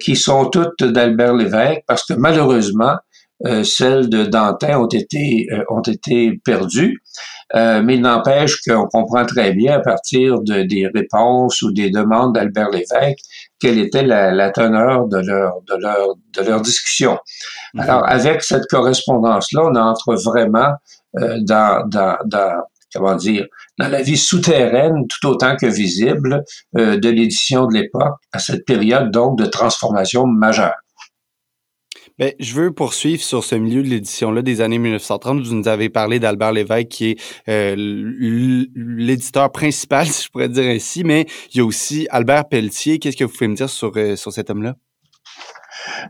qui 0.00 0.16
sont 0.16 0.46
toutes 0.46 0.82
d'Albert 0.82 1.34
Lévesque 1.34 1.82
parce 1.86 2.04
que 2.04 2.14
malheureusement, 2.14 2.96
euh, 3.44 3.64
celles 3.64 4.08
de 4.08 4.24
Dantin 4.24 4.78
ont 4.78 4.88
été 4.88 5.48
euh, 5.52 5.64
ont 5.68 5.82
été 5.82 6.40
perdues, 6.44 7.02
euh, 7.54 7.82
mais 7.82 7.96
il 7.96 8.00
n'empêche 8.00 8.60
qu'on 8.62 8.86
comprend 8.86 9.24
très 9.26 9.52
bien 9.52 9.76
à 9.76 9.80
partir 9.80 10.40
de, 10.40 10.62
des 10.62 10.88
réponses 10.92 11.62
ou 11.62 11.72
des 11.72 11.90
demandes 11.90 12.34
d'Albert 12.34 12.70
Lévesque 12.70 13.20
quelle 13.60 13.78
était 13.78 14.02
la, 14.02 14.32
la, 14.32 14.50
teneur 14.50 15.06
de 15.06 15.18
leur 15.18 15.60
de 15.62 15.76
leur 15.76 16.14
de 16.34 16.42
leur 16.42 16.60
discussion. 16.60 17.18
Mhm. 17.74 17.80
Alors 17.80 18.08
avec 18.08 18.42
cette 18.42 18.66
correspondance 18.68 19.52
là, 19.52 19.62
on 19.64 19.74
entre 19.76 20.14
vraiment 20.14 20.72
dans, 21.14 21.86
dans, 21.88 22.16
dans 22.24 22.62
comment 22.94 23.14
dire, 23.16 23.46
dans 23.78 23.88
la 23.88 24.02
vie 24.02 24.16
souterraine 24.16 25.06
tout 25.08 25.28
autant 25.28 25.56
que 25.56 25.66
visible 25.66 26.42
de 26.74 27.08
l'édition 27.08 27.66
de 27.66 27.74
l'époque 27.74 28.16
à 28.32 28.38
cette 28.38 28.64
période 28.64 29.10
donc 29.10 29.38
de 29.38 29.46
transformation 29.46 30.26
majeure. 30.26 30.74
Ben, 32.18 32.32
je 32.38 32.54
veux 32.54 32.72
poursuivre 32.72 33.22
sur 33.22 33.42
ce 33.42 33.54
milieu 33.54 33.82
de 33.82 33.88
l'édition-là 33.88 34.42
des 34.42 34.60
années 34.60 34.78
1930. 34.78 35.46
Vous 35.46 35.54
nous 35.54 35.68
avez 35.68 35.88
parlé 35.88 36.20
d'Albert 36.20 36.52
Lévesque, 36.52 36.88
qui 36.88 37.10
est 37.10 37.20
euh, 37.48 37.74
l'éditeur 38.74 39.50
principal, 39.50 40.06
si 40.08 40.24
je 40.24 40.30
pourrais 40.30 40.48
dire 40.48 40.68
ainsi, 40.70 41.04
mais 41.04 41.26
il 41.52 41.58
y 41.58 41.60
a 41.60 41.64
aussi 41.64 42.06
Albert 42.10 42.48
Pelletier. 42.48 42.98
Qu'est-ce 42.98 43.16
que 43.16 43.24
vous 43.24 43.32
pouvez 43.32 43.48
me 43.48 43.56
dire 43.56 43.70
sur, 43.70 43.92
euh, 43.96 44.16
sur 44.16 44.32
cet 44.32 44.50
homme-là? 44.50 44.74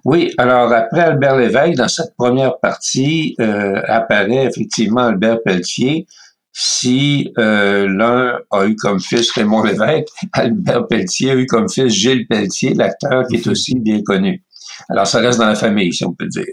Oui, 0.04 0.32
alors 0.38 0.72
après 0.72 1.00
Albert 1.00 1.36
Lévesque, 1.36 1.76
dans 1.76 1.88
cette 1.88 2.14
première 2.18 2.58
partie, 2.58 3.36
euh, 3.40 3.80
apparaît 3.86 4.46
effectivement 4.46 5.02
Albert 5.02 5.38
Pelletier. 5.44 6.06
Si 6.54 7.32
l'un 7.38 8.38
a 8.50 8.66
eu 8.66 8.76
comme 8.76 9.00
fils 9.00 9.30
Raymond 9.30 9.62
Lévesque, 9.62 10.08
Albert 10.32 10.88
Pelletier 10.88 11.30
a 11.30 11.34
eu 11.36 11.46
comme 11.46 11.70
fils 11.70 11.88
Gilles 11.94 12.26
Pelletier, 12.26 12.74
l'acteur 12.74 13.24
qui 13.28 13.36
est 13.36 13.46
aussi 13.46 13.78
bien 13.78 14.02
connu. 14.02 14.42
Alors, 14.88 15.06
ça 15.06 15.18
reste 15.20 15.38
dans 15.38 15.46
la 15.46 15.54
famille, 15.54 15.92
si 15.92 16.04
on 16.04 16.12
peut 16.12 16.26
dire. 16.26 16.46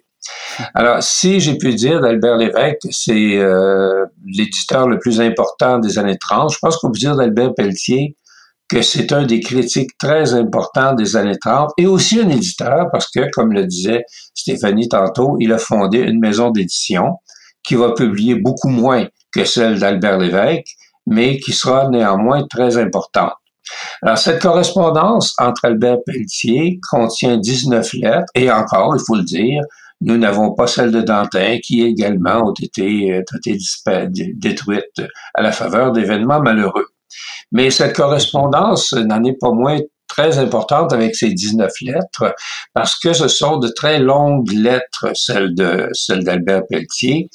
Alors, 0.74 1.02
si 1.02 1.40
j'ai 1.40 1.58
pu 1.58 1.74
dire 1.74 2.02
d'Albert 2.02 2.38
Lévesque, 2.38 2.88
c'est 2.92 3.38
euh, 3.38 4.06
l'éditeur 4.26 4.88
le 4.88 5.00
plus 5.00 5.22
important 5.22 5.80
des 5.80 5.98
années 5.98 6.18
30, 6.20 6.54
je 6.54 6.58
pense 6.60 6.78
qu'on 6.78 6.92
peut 6.92 7.00
dire 7.00 7.16
d'Albert 7.16 7.54
Pelletier 7.56 8.16
que 8.70 8.84
c'est 8.84 9.12
un 9.14 9.26
des 9.26 9.40
critiques 9.40 9.98
très 9.98 10.34
importants 10.36 10.94
des 10.94 11.16
années 11.16 11.40
30 11.40 11.72
et 11.78 11.88
aussi 11.88 12.20
un 12.20 12.30
éditeur 12.30 12.88
parce 12.92 13.10
que, 13.10 13.30
comme 13.32 13.52
le 13.52 13.66
disait 13.66 14.04
Stéphanie 14.36 14.88
tantôt, 14.88 15.38
il 15.40 15.52
a 15.52 15.58
fondé 15.58 15.98
une 15.98 16.20
maison 16.20 16.52
d'édition 16.52 17.16
qui 17.64 17.76
va 17.76 17.94
publier 17.94 18.36
beaucoup 18.36 18.70
moins 18.70 19.08
que 19.34 19.44
celle 19.44 19.80
d'Albert 19.80 20.20
Lévesque, 20.20 20.68
mais 21.08 21.40
qui 21.40 21.52
sera 21.52 21.90
néanmoins 21.90 22.46
très 22.48 22.78
importante. 22.78 23.34
Alors, 24.02 24.18
cette 24.18 24.42
correspondance 24.42 25.36
entre 25.38 25.66
Albert 25.66 25.98
Pelletier 26.06 26.80
contient 26.90 27.38
19 27.38 27.94
lettres, 27.94 28.32
et 28.36 28.52
encore, 28.52 28.96
il 28.96 29.04
faut 29.06 29.16
le 29.16 29.24
dire, 29.24 29.62
nous 30.02 30.18
n'avons 30.18 30.54
pas 30.54 30.68
celle 30.68 30.92
de 30.92 31.02
Dantin, 31.02 31.58
qui 31.62 31.82
également 31.82 32.50
ont 32.50 32.54
été, 32.54 33.22
été 33.46 33.58
détruites 34.34 35.02
à 35.34 35.42
la 35.42 35.52
faveur 35.52 35.92
d'événements 35.92 36.42
malheureux. 36.42 36.88
Mais 37.52 37.70
cette 37.70 37.96
correspondance 37.96 38.94
n'en 38.94 39.24
est 39.24 39.38
pas 39.40 39.52
moins 39.52 39.80
très 40.08 40.38
importante 40.38 40.94
avec 40.94 41.16
ces 41.16 41.30
19 41.34 41.72
lettres, 41.82 42.34
parce 42.74 42.98
que 42.98 43.14
ce 43.14 43.28
sont 43.28 43.58
de 43.58 43.68
très 43.68 44.00
longues 44.00 44.52
lettres, 44.52 45.12
celles 45.14 45.54
d'Albert 45.54 46.64
Pelletier, 46.70 47.30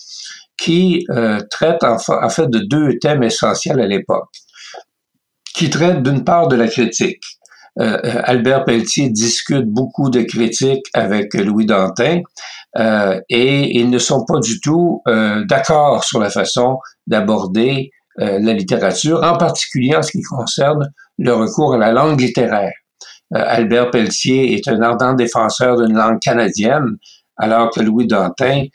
qui 0.57 1.07
euh, 1.11 1.41
traitent 1.51 1.85
en, 1.85 1.97
en 2.09 2.29
fait 2.29 2.49
de 2.49 2.61
deux 2.61 2.99
thèmes 2.99 3.23
essentiels 3.23 3.81
à 3.81 3.87
l'époque 3.87 4.31
qui 5.55 5.71
traite 5.71 6.03
d'une 6.03 6.25
part 6.25 6.49
de 6.49 6.57
la 6.57 6.69
critique. 6.69 7.23
Euh, 7.81 7.99
euh, 8.05 8.21
Albert 8.25 8.65
Pelletier 8.65 9.11
discute 9.11 9.67
beaucoup 9.67 10.09
de 10.09 10.23
critiques 10.23 10.87
avec 10.95 11.35
Louis 11.35 11.67
Dantin 11.67 12.21
euh, 12.79 13.21
et 13.29 13.79
ils 13.79 13.91
ne 13.91 13.99
sont 13.99 14.25
pas 14.25 14.41
du 14.41 14.61
tout 14.61 15.03
euh, 15.07 15.45
d'accord 15.49 16.05
sur 16.05 16.21
la 16.21 16.31
façon 16.31 16.79
d'aborder 17.07 17.91
euh, 18.21 18.39
la 18.41 18.53
littérature, 18.53 19.23
en 19.23 19.37
particulier 19.37 19.95
en 19.97 20.03
ce 20.03 20.13
qui 20.13 20.23
concerne 20.23 20.91
le 21.19 21.35
recours 21.35 21.75
à 21.75 21.79
la 21.79 21.93
langue 21.93 22.21
littéraire. 22.21 22.73
Albert 23.33 23.91
Pelletier 23.91 24.55
est 24.55 24.69
un 24.69 24.81
ardent 24.83 25.15
défenseur 25.15 25.77
d'une 25.81 25.97
langue 25.97 26.21
canadienne, 26.21 26.99
alors 27.37 27.71
que 27.71 27.81
Louis 27.81 28.07
Dantin 28.07 28.67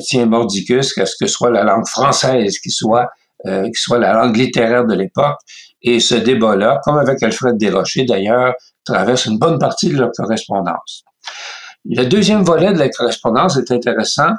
tient 0.00 0.26
mordicus 0.26 0.96
à 0.98 1.06
ce 1.06 1.14
que 1.20 1.28
soit 1.28 1.50
la 1.50 1.62
langue 1.62 1.86
française 1.86 2.58
qui 2.58 2.70
soit 2.70 3.06
qui 3.44 3.74
soit 3.74 3.98
la 3.98 4.14
langue 4.14 4.36
littéraire 4.36 4.86
de 4.86 4.94
l'époque. 4.94 5.36
Et 5.82 6.00
ce 6.00 6.14
débat-là, 6.14 6.80
comme 6.84 6.98
avec 6.98 7.22
Alfred 7.22 7.56
Desrochers 7.56 8.04
d'ailleurs, 8.04 8.54
traverse 8.84 9.26
une 9.26 9.38
bonne 9.38 9.58
partie 9.58 9.88
de 9.88 9.98
leur 9.98 10.10
correspondance. 10.16 11.04
Le 11.84 12.04
deuxième 12.04 12.42
volet 12.42 12.72
de 12.72 12.78
la 12.78 12.88
correspondance 12.88 13.56
est 13.56 13.70
intéressant. 13.70 14.32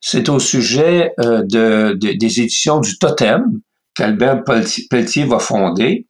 C'est 0.00 0.28
au 0.28 0.38
sujet 0.38 1.12
euh, 1.20 1.42
de, 1.42 1.96
des 1.98 2.40
éditions 2.40 2.80
du 2.80 2.98
Totem 2.98 3.60
qu'Albert 3.94 4.42
Pelletier 4.44 5.24
va 5.24 5.38
fonder, 5.38 6.06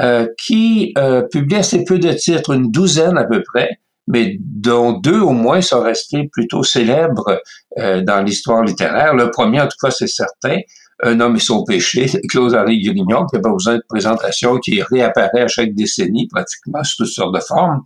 euh, 0.00 0.26
qui 0.42 0.92
euh, 0.98 1.22
publie 1.22 1.56
assez 1.56 1.84
peu 1.84 1.98
de 1.98 2.12
titres, 2.12 2.54
une 2.54 2.70
douzaine 2.70 3.16
à 3.16 3.24
peu 3.24 3.42
près, 3.42 3.80
mais 4.06 4.36
dont 4.40 4.92
deux 4.92 5.20
au 5.20 5.30
moins 5.30 5.60
sont 5.60 5.82
restés 5.82 6.28
plutôt 6.32 6.62
célèbres 6.62 7.40
dans 7.76 8.24
l'histoire 8.24 8.62
littéraire. 8.62 9.14
Le 9.14 9.30
premier, 9.30 9.60
en 9.60 9.68
tout 9.68 9.76
cas, 9.80 9.90
c'est 9.90 10.08
certain, 10.08 10.56
un 11.02 11.20
homme 11.20 11.36
et 11.36 11.40
son 11.40 11.64
péché, 11.64 12.06
Claude-Henri 12.28 12.80
Grignon, 12.82 13.26
qui 13.26 13.36
n'a 13.36 13.42
pas 13.42 13.52
besoin 13.52 13.76
de 13.76 13.82
présentation, 13.88 14.58
qui 14.58 14.82
réapparaît 14.82 15.42
à 15.42 15.48
chaque 15.48 15.74
décennie, 15.74 16.28
pratiquement 16.28 16.82
sous 16.82 17.04
toutes 17.04 17.12
sortes 17.12 17.34
de 17.34 17.40
formes, 17.40 17.82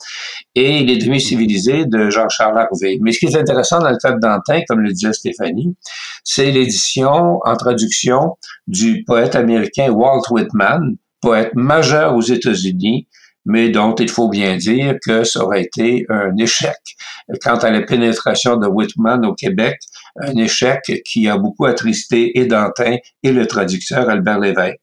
et 0.54 0.82
Les 0.84 0.96
demi-civilisés 0.96 1.84
de 1.86 2.10
Jean-Charles 2.10 2.58
Harvey. 2.58 2.98
Mais 3.00 3.12
ce 3.12 3.18
qui 3.18 3.26
est 3.26 3.36
intéressant 3.36 3.78
dans 3.80 3.90
le 3.90 3.98
cas 3.98 4.12
de 4.12 4.20
Dantin, 4.20 4.60
comme 4.68 4.80
le 4.80 4.92
disait 4.92 5.12
Stéphanie, 5.12 5.76
c'est 6.24 6.50
l'édition 6.50 7.40
en 7.44 7.56
traduction 7.56 8.36
du 8.66 9.04
poète 9.04 9.36
américain 9.36 9.90
Walt 9.90 10.22
Whitman, 10.30 10.96
poète 11.20 11.52
majeur 11.54 12.14
aux 12.16 12.22
États-Unis, 12.22 13.08
mais 13.44 13.70
dont 13.70 13.94
il 13.96 14.08
faut 14.08 14.28
bien 14.28 14.56
dire 14.56 14.96
que 15.04 15.24
ça 15.24 15.44
aurait 15.44 15.62
été 15.62 16.06
un 16.08 16.36
échec. 16.36 16.76
Quant 17.42 17.56
à 17.56 17.70
la 17.70 17.82
pénétration 17.82 18.56
de 18.56 18.66
Whitman 18.66 19.24
au 19.26 19.34
Québec, 19.34 19.78
un 20.16 20.36
échec 20.36 20.80
qui 21.04 21.28
a 21.28 21.36
beaucoup 21.36 21.66
attristé 21.66 22.38
et 22.38 22.46
Dantin 22.46 22.96
et 23.22 23.32
le 23.32 23.46
traducteur 23.46 24.08
Albert 24.08 24.40
Lévesque. 24.40 24.78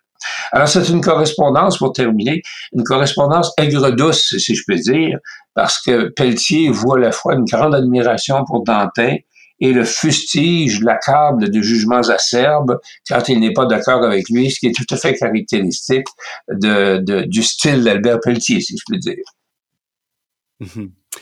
Alors, 0.51 0.67
c'est 0.67 0.89
une 0.89 0.99
correspondance, 0.99 1.77
pour 1.77 1.93
terminer, 1.93 2.41
une 2.73 2.83
correspondance 2.83 3.53
aigre-douce, 3.57 4.37
si 4.37 4.53
je 4.53 4.63
peux 4.67 4.75
dire, 4.75 5.17
parce 5.53 5.81
que 5.81 6.09
Pelletier 6.09 6.69
voit 6.69 6.97
à 6.97 6.99
la 6.99 7.11
fois 7.11 7.35
une 7.35 7.45
grande 7.45 7.73
admiration 7.73 8.43
pour 8.45 8.63
Dantin 8.63 9.15
et 9.61 9.71
le 9.71 9.85
fustige, 9.85 10.81
l'accable 10.81 11.49
de 11.49 11.61
jugements 11.61 11.97
acerbes 12.09 12.79
quand 13.07 13.29
il 13.29 13.39
n'est 13.39 13.53
pas 13.53 13.65
d'accord 13.65 14.03
avec 14.03 14.29
lui, 14.29 14.51
ce 14.51 14.59
qui 14.59 14.67
est 14.67 14.75
tout 14.75 14.85
à 14.93 14.97
fait 14.97 15.13
caractéristique 15.15 16.07
du 16.49 17.43
style 17.43 17.83
d'Albert 17.83 18.19
Pelletier, 18.21 18.59
si 18.59 18.75
je 18.75 18.83
peux 18.89 18.97
dire. 18.97 19.23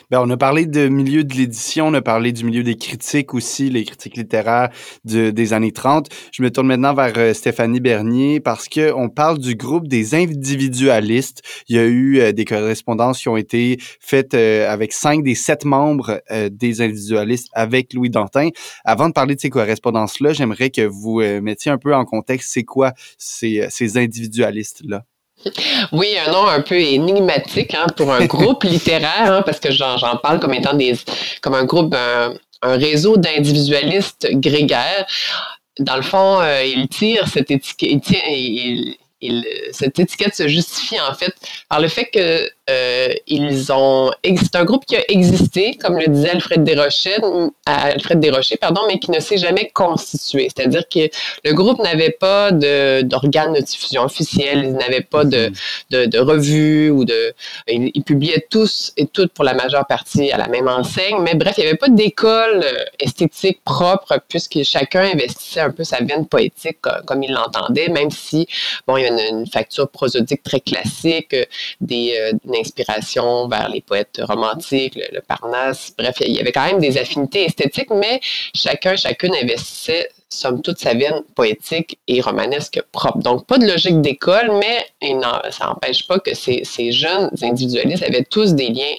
Ben, 0.10 0.22
on 0.22 0.29
a 0.29 0.38
parlé 0.38 0.65
de 0.65 0.88
milieu 0.88 1.24
de 1.24 1.34
l'édition, 1.34 1.88
on 1.88 1.94
a 1.94 2.01
parlé 2.01 2.32
du 2.32 2.46
milieu 2.46 2.63
des 2.63 2.77
critiques 2.77 3.34
aussi, 3.34 3.70
les 3.70 3.84
critiques 3.84 4.15
littéraires 4.15 4.70
des 5.03 5.53
années 5.53 5.72
30. 5.72 6.08
Je 6.32 6.44
me 6.44 6.51
tourne 6.51 6.67
maintenant 6.67 6.94
vers 6.94 7.13
euh, 7.17 7.34
Stéphanie 7.34 7.79
Bernier 7.79 8.39
parce 8.39 8.70
que 8.70 8.94
on 8.94 9.10
parle 9.10 9.38
du 9.38 9.56
groupe 9.56 9.88
des 9.88 10.15
individualistes. 10.15 11.41
Il 11.67 11.75
y 11.75 11.79
a 11.79 11.86
eu 11.86 12.20
euh, 12.20 12.32
des 12.32 12.46
correspondances 12.46 13.20
qui 13.20 13.29
ont 13.29 13.38
été 13.38 13.77
faites 14.00 14.34
euh, 14.34 14.70
avec 14.72 14.94
cinq 14.94 15.24
des 15.24 15.36
sept 15.36 15.65
membres 15.65 16.22
des 16.51 16.82
individualistes 16.82 17.50
avec 17.53 17.94
Louis 17.94 18.10
Dantin. 18.10 18.50
Avant 18.86 19.08
de 19.08 19.13
parler 19.13 19.36
de 19.36 19.41
ces 19.41 19.50
correspondances-là, 19.50 20.34
j'aimerais 20.34 20.70
que 20.70 20.82
vous 20.82 21.22
mettiez 21.41 21.72
un 21.72 21.77
peu 21.77 21.94
en 21.96 22.06
contexte 22.06 22.51
c'est 22.51 22.63
quoi 22.63 22.94
ces 23.17 23.98
individualistes-là? 23.98 25.03
Oui, 25.91 26.15
un 26.25 26.32
nom 26.32 26.48
un 26.48 26.62
peu 26.62 26.79
énigmatique 26.79 27.74
hein, 27.74 27.88
pour 27.96 28.12
un 28.12 28.25
groupe 28.25 28.63
littéraire, 28.63 29.32
hein, 29.32 29.41
parce 29.46 29.60
que 29.60 29.72
j'en 29.72 30.17
parle 30.22 30.39
comme 30.39 30.53
étant 30.53 30.74
des, 30.74 30.96
comme 31.41 31.53
un 31.53 31.65
groupe, 31.65 31.96
un, 31.96 32.34
réseau 32.62 33.17
d'individualistes 33.17 34.27
grégaires. 34.32 35.06
Dans 35.79 35.96
le 35.96 36.01
fond, 36.01 36.39
euh, 36.41 36.63
il 36.63 36.88
tire 36.88 37.27
cette 37.27 37.51
étiquette, 37.51 38.10
il, 38.27 38.96
cette 39.72 40.00
étiquette 40.00 40.36
se 40.36 40.48
justifie 40.48 41.00
en 41.00 41.14
fait 41.14 41.34
par 41.70 41.82
le 41.82 41.88
fait 41.88 42.06
que 42.06 42.50
euh, 42.70 43.14
ils 43.28 43.72
ont 43.72 44.12
c'est 44.24 44.56
un 44.56 44.66
groupe 44.66 44.86
qui 44.86 44.98
a 44.98 45.04
existé, 45.08 45.78
comme 45.82 45.98
le 45.98 46.08
disait 46.08 46.32
Alfred 46.32 46.64
Desrochers, 46.64 47.22
Alfred 47.66 48.20
Desrochers, 48.20 48.58
pardon, 48.58 48.82
mais 48.88 49.00
qui 49.00 49.10
ne 49.12 49.20
s'est 49.20 49.38
jamais 49.38 49.72
constitué. 49.74 50.50
C'est-à-dire 50.54 50.84
que 50.90 51.10
le 51.46 51.54
groupe 51.54 51.80
n'avait 51.80 52.12
pas 52.12 52.52
d'organes 52.52 53.54
de, 53.54 53.62
diffusion 53.62 54.04
officiels, 54.04 54.66
ils 54.66 54.74
n'avaient 54.74 55.02
pas 55.02 55.24
de, 55.24 55.52
de, 55.92 56.06
de 56.06 56.20
revues 56.20 56.90
ou 56.90 57.06
de. 57.06 57.34
Ils, 57.68 58.04
publiaient 58.04 58.46
tous 58.50 58.94
et 58.96 59.06
toutes 59.06 59.34
pour 59.34 59.44
la 59.44 59.54
majeure 59.54 59.86
partie 59.86 60.32
à 60.32 60.38
la 60.38 60.48
même 60.48 60.68
enseigne, 60.68 61.18
mais 61.22 61.36
bref, 61.36 61.56
il 61.58 61.62
n'y 61.62 61.68
avait 61.68 61.78
pas 61.78 61.90
d'école 61.90 62.64
euh, 62.64 62.86
esthétique 63.00 63.62
propre 63.66 64.20
puisque 64.30 64.64
chacun 64.64 65.10
investissait 65.14 65.60
un 65.60 65.72
peu 65.72 65.84
sa 65.84 65.98
veine 65.98 66.26
poétique 66.26 66.78
comme, 67.06 67.24
il 67.24 67.34
l'entendait, 67.34 67.90
même 67.90 68.12
si 68.12 68.48
bon, 68.88 68.98
il 68.98 69.07
une, 69.08 69.48
facture 69.48 69.90
prosodique 69.90 70.44
très 70.44 70.60
classique, 70.60 71.34
euh, 71.34 71.46
des, 71.82 72.32
inspiration 72.56 73.48
vers 73.48 73.70
les 73.70 73.82
poètes 73.82 74.20
romantiques, 74.22 74.96
le, 74.96 75.22
Parnasse. 75.22 75.94
Bref, 75.98 76.16
il 76.22 76.34
y 76.34 76.40
avait 76.40 76.52
quand 76.52 76.66
même 76.66 76.80
des 76.80 76.98
affinités 76.98 77.46
esthétiques, 77.46 77.90
mais 77.92 78.20
chacun, 78.54 78.96
chacune 78.96 79.36
investissait 79.36 80.10
somme 80.30 80.62
toute 80.62 80.78
sa 80.80 80.94
veine 80.94 81.24
poétique 81.36 82.00
et 82.08 82.22
romanesque 82.22 82.82
propre. 82.92 83.20
Donc, 83.20 83.46
pas 83.46 83.58
de 83.58 83.66
logique 83.66 84.02
d'école, 84.02 84.52
mais 84.60 84.86
ça 85.52 85.68
n'empêche 85.68 86.06
pas 86.08 86.20
que 86.20 86.34
ces, 86.34 86.92
jeunes 86.92 87.30
individualistes 87.42 88.04
avaient 88.04 88.24
tous 88.24 88.54
des 88.54 88.70
liens 88.70 88.96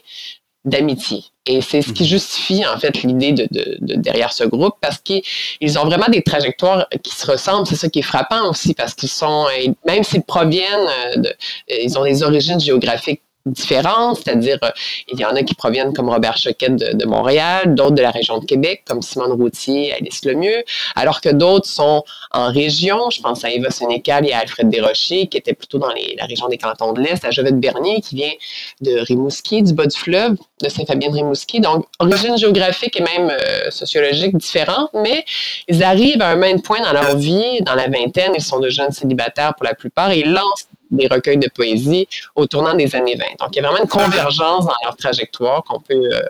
d'amitié. 0.68 1.24
Et 1.46 1.60
c'est 1.60 1.82
ce 1.82 1.92
qui 1.92 2.02
mhm. 2.02 2.08
justifie 2.08 2.66
en 2.66 2.78
fait 2.78 3.02
l'idée 3.02 3.32
de, 3.32 3.48
derrière 3.80 4.32
ce 4.32 4.44
groupe 4.44 4.74
parce 4.80 4.98
qu'ils 4.98 5.78
ont 5.78 5.84
vraiment 5.84 6.08
des 6.08 6.22
trajectoires 6.22 6.86
qui 7.02 7.14
se 7.14 7.30
ressemblent. 7.30 7.66
C'est 7.66 7.76
ça 7.76 7.88
qui 7.88 8.00
est 8.00 8.02
frappant 8.02 8.50
aussi 8.50 8.74
parce 8.74 8.94
qu'ils 8.94 9.08
sont, 9.08 9.46
même 9.86 10.04
s'ils 10.04 10.22
proviennent, 10.22 10.88
de, 11.16 11.32
ils 11.68 11.98
ont 11.98 12.04
des 12.04 12.22
origines 12.22 12.60
géographiques 12.60 13.22
différentes, 13.52 14.18
c'est-à-dire 14.18 14.58
euh, 14.62 14.70
il 15.08 15.18
y 15.18 15.24
en 15.24 15.34
a 15.34 15.42
qui 15.42 15.54
proviennent 15.54 15.92
comme 15.92 16.08
Robert 16.08 16.36
Choquette 16.36 16.76
de, 16.76 17.06
Montréal, 17.06 17.74
d'autres 17.74 17.92
de 17.92 18.02
la 18.02 18.10
région 18.10 18.38
de 18.38 18.44
Québec, 18.44 18.82
comme 18.86 19.02
Simone 19.02 19.32
Routier, 19.32 19.92
Alice 19.94 20.24
Lemieux, 20.24 20.64
alors 20.94 21.20
que 21.20 21.28
d'autres 21.28 21.68
sont 21.68 22.04
en 22.32 22.50
région. 22.50 23.10
Je 23.10 23.20
pense 23.20 23.44
à 23.44 23.50
Eva 23.50 23.70
Sénécal 23.70 24.26
et 24.26 24.32
à 24.32 24.38
Alfred 24.38 24.68
Desrochers, 24.68 25.26
qui 25.26 25.36
étaient 25.36 25.54
plutôt 25.54 25.78
dans 25.78 25.88
la 25.88 26.26
région 26.26 26.48
des 26.48 26.58
cantons 26.58 26.92
de 26.92 27.00
l'Est, 27.00 27.24
à 27.24 27.30
Jovette 27.30 27.58
Bernier, 27.58 28.00
qui 28.00 28.16
vient 28.16 28.32
de 28.80 28.98
Rimouski, 29.00 29.62
du 29.62 29.72
bas 29.72 29.86
du 29.86 29.96
fleuve, 29.96 30.36
de 30.62 30.68
Saint-Fabien 30.68 31.10
de 31.10 31.14
Rimouski. 31.14 31.60
Donc, 31.60 31.86
origine 31.98 32.36
géographique 32.36 32.98
et 33.00 33.02
même 33.02 33.30
euh, 33.30 33.70
sociologique 33.70 34.36
différente, 34.36 34.90
mais 34.94 35.24
ils 35.68 35.82
arrivent 35.82 36.22
à 36.22 36.28
un 36.28 36.36
même 36.36 36.60
point 36.62 36.80
dans 36.80 36.92
leur 36.92 37.16
vie, 37.16 37.60
dans 37.62 37.74
la 37.74 37.88
vingtaine, 37.88 38.32
ils 38.34 38.42
sont 38.42 38.60
de 38.60 38.68
jeunes 38.68 38.92
célibataires 38.92 39.54
pour 39.54 39.64
la 39.64 39.74
plupart, 39.74 40.10
et 40.10 40.20
ils 40.20 40.32
lancent 40.32 40.67
des 40.90 41.06
recueils 41.06 41.38
de 41.38 41.48
poésie 41.48 42.08
au 42.34 42.46
tournant 42.46 42.74
des 42.74 42.94
années 42.94 43.16
20. 43.16 43.24
Donc, 43.40 43.48
il 43.52 43.56
y 43.56 43.64
a 43.64 43.68
vraiment 43.68 43.82
une 43.82 43.88
convergence 43.88 44.66
dans 44.66 44.76
leur 44.84 44.96
trajectoire 44.96 45.62
qu'on 45.64 45.80
peut 45.80 45.94
euh, 45.94 46.20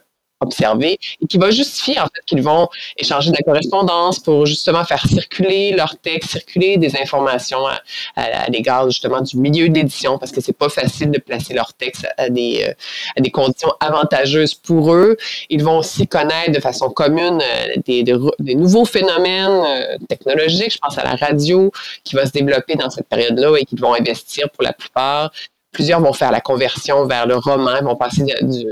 observer 0.40 0.98
et 1.20 1.26
qui 1.26 1.38
va 1.38 1.50
justifier 1.50 1.98
en 1.98 2.04
fait 2.04 2.22
qu'ils 2.26 2.42
vont 2.42 2.68
échanger 2.96 3.30
de 3.30 3.36
la 3.36 3.42
correspondance 3.42 4.20
pour 4.20 4.46
justement 4.46 4.84
faire 4.84 5.04
circuler 5.06 5.72
leurs 5.72 5.98
textes, 5.98 6.30
circuler 6.30 6.76
des 6.76 6.96
informations 6.96 7.66
à, 8.16 8.48
l'égard 8.48 8.88
justement 8.88 9.20
du 9.20 9.36
milieu 9.36 9.68
d'édition 9.68 10.18
parce 10.18 10.32
que 10.32 10.40
c'est 10.40 10.56
pas 10.56 10.68
facile 10.68 11.10
de 11.10 11.18
placer 11.18 11.54
leurs 11.54 11.72
textes 11.74 12.06
à 12.16 12.28
des, 12.28 12.64
euh, 12.68 12.72
à 13.16 13.20
des 13.20 13.30
conditions 13.30 13.72
avantageuses 13.80 14.54
pour 14.54 14.94
eux. 14.94 15.16
Ils 15.50 15.64
vont 15.64 15.78
aussi 15.78 16.06
connaître 16.06 16.52
de 16.52 16.60
façon 16.60 16.90
commune 16.90 17.40
euh, 17.42 17.74
des, 17.84 18.02
des, 18.02 18.54
nouveaux 18.54 18.84
phénomènes 18.84 19.62
euh, 19.66 19.98
technologiques. 20.08 20.72
Je 20.72 20.78
pense 20.78 20.98
à 20.98 21.04
la 21.04 21.16
radio 21.16 21.70
qui 22.04 22.14
va 22.14 22.26
se 22.26 22.32
développer 22.32 22.74
dans 22.76 22.90
cette 22.90 23.08
période-là 23.08 23.56
et 23.58 23.64
qu'ils 23.64 23.80
vont 23.80 23.94
investir 23.94 24.48
pour 24.50 24.62
la 24.62 24.72
plupart. 24.72 25.32
Plusieurs 25.72 26.00
vont 26.00 26.12
faire 26.12 26.30
la 26.30 26.40
conversion 26.40 27.06
vers 27.06 27.26
le 27.26 27.36
roman, 27.36 27.82
vont 27.82 27.96
passer 27.96 28.24
du 28.24 28.66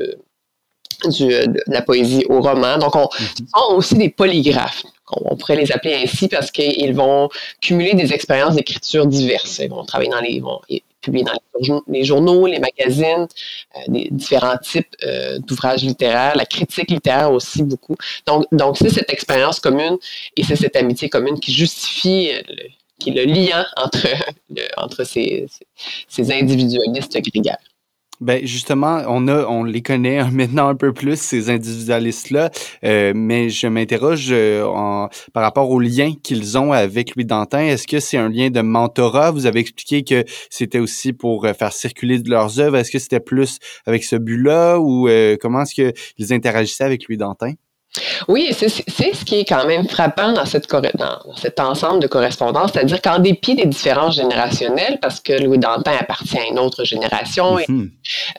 de 1.04 1.60
la 1.66 1.82
poésie 1.82 2.24
au 2.28 2.40
roman. 2.40 2.78
Donc, 2.78 2.96
on 2.96 3.08
mhm. 3.18 3.46
sont 3.54 3.74
aussi 3.74 3.94
des 3.94 4.10
polygraphes. 4.10 4.84
On 5.08 5.36
pourrait 5.36 5.56
les 5.56 5.70
appeler 5.70 5.94
ainsi 5.94 6.28
parce 6.28 6.50
qu'ils 6.50 6.94
vont 6.94 7.28
cumuler 7.60 7.94
des 7.94 8.12
expériences 8.12 8.56
d'écriture 8.56 9.06
diverses. 9.06 9.60
Ils 9.60 9.70
vont 9.70 9.84
travailler 9.84 10.10
dans 10.10 10.20
les, 10.20 10.32
ils 10.32 10.42
vont 10.42 10.60
publier 11.06 11.24
dans 11.24 11.82
les 11.86 12.04
journaux, 12.04 12.46
les 12.46 12.58
magazines, 12.58 13.26
euh, 13.76 13.80
des 13.88 14.08
différents 14.10 14.58
types 14.58 14.94
euh, 15.04 15.38
d'ouvrages 15.38 15.84
littéraires, 15.84 16.36
la 16.36 16.46
critique 16.46 16.90
littéraire 16.90 17.32
aussi 17.32 17.62
beaucoup. 17.62 17.96
Donc, 18.26 18.44
donc 18.52 18.76
c'est 18.76 18.90
cette 18.90 19.10
expérience 19.10 19.60
commune 19.60 19.96
et 20.36 20.42
c'est 20.42 20.56
cette 20.56 20.76
amitié 20.76 21.08
commune 21.08 21.38
qui 21.38 21.52
justifie 21.52 22.30
euh, 22.32 22.42
le, 22.48 22.64
qui 22.98 23.10
est 23.10 23.14
le 23.14 23.24
lien 23.24 23.64
entre, 23.76 24.08
entre 24.76 25.04
ces, 25.04 25.46
ces 26.08 26.32
individualistes 26.32 27.18
grégaires. 27.20 27.58
Ben 28.20 28.46
justement, 28.46 29.02
on 29.08 29.28
a, 29.28 29.44
on 29.44 29.64
les 29.64 29.82
connaît 29.82 30.24
maintenant 30.30 30.68
un 30.68 30.74
peu 30.74 30.92
plus 30.92 31.20
ces 31.20 31.50
individualistes-là, 31.50 32.50
euh, 32.84 33.12
mais 33.14 33.50
je 33.50 33.66
m'interroge 33.66 34.28
euh, 34.30 34.64
par 35.34 35.42
rapport 35.42 35.70
au 35.70 35.80
lien 35.80 36.14
qu'ils 36.22 36.56
ont 36.56 36.72
avec 36.72 37.14
Louis 37.14 37.26
Dantin. 37.26 37.60
Est-ce 37.60 37.86
que 37.86 38.00
c'est 38.00 38.16
un 38.16 38.30
lien 38.30 38.48
de 38.48 38.60
mentorat? 38.62 39.32
Vous 39.32 39.46
avez 39.46 39.60
expliqué 39.60 40.02
que 40.02 40.24
c'était 40.48 40.78
aussi 40.78 41.12
pour 41.12 41.44
euh, 41.44 41.52
faire 41.52 41.72
circuler 41.72 42.18
leurs 42.24 42.58
œuvres. 42.58 42.78
Est-ce 42.78 42.90
que 42.90 42.98
c'était 42.98 43.20
plus 43.20 43.58
avec 43.84 44.02
ce 44.02 44.16
but-là 44.16 44.78
ou 44.78 45.08
comment 45.40 45.62
est-ce 45.62 45.74
qu'ils 45.74 46.32
interagissaient 46.32 46.84
avec 46.84 47.08
Louis 47.08 47.18
Dantin? 47.18 47.52
Oui, 48.28 48.50
c'est 48.52 48.68
ce 48.68 49.24
qui 49.24 49.40
est 49.40 49.44
quand 49.44 49.66
même 49.66 49.88
frappant 49.88 50.32
dans, 50.32 50.46
cette, 50.46 50.70
dans 50.70 51.34
cet 51.36 51.60
ensemble 51.60 52.00
de 52.00 52.06
correspondances, 52.06 52.72
c'est-à-dire 52.72 53.00
qu'en 53.02 53.18
dépit 53.18 53.54
des 53.54 53.66
différences 53.66 54.16
générationnelles, 54.16 54.98
parce 55.00 55.20
que 55.20 55.32
Louis 55.32 55.58
Dantin 55.58 55.92
appartient 55.98 56.38
à 56.38 56.46
une 56.46 56.58
autre 56.58 56.84
génération, 56.84 57.56
mm-hmm. 57.56 57.90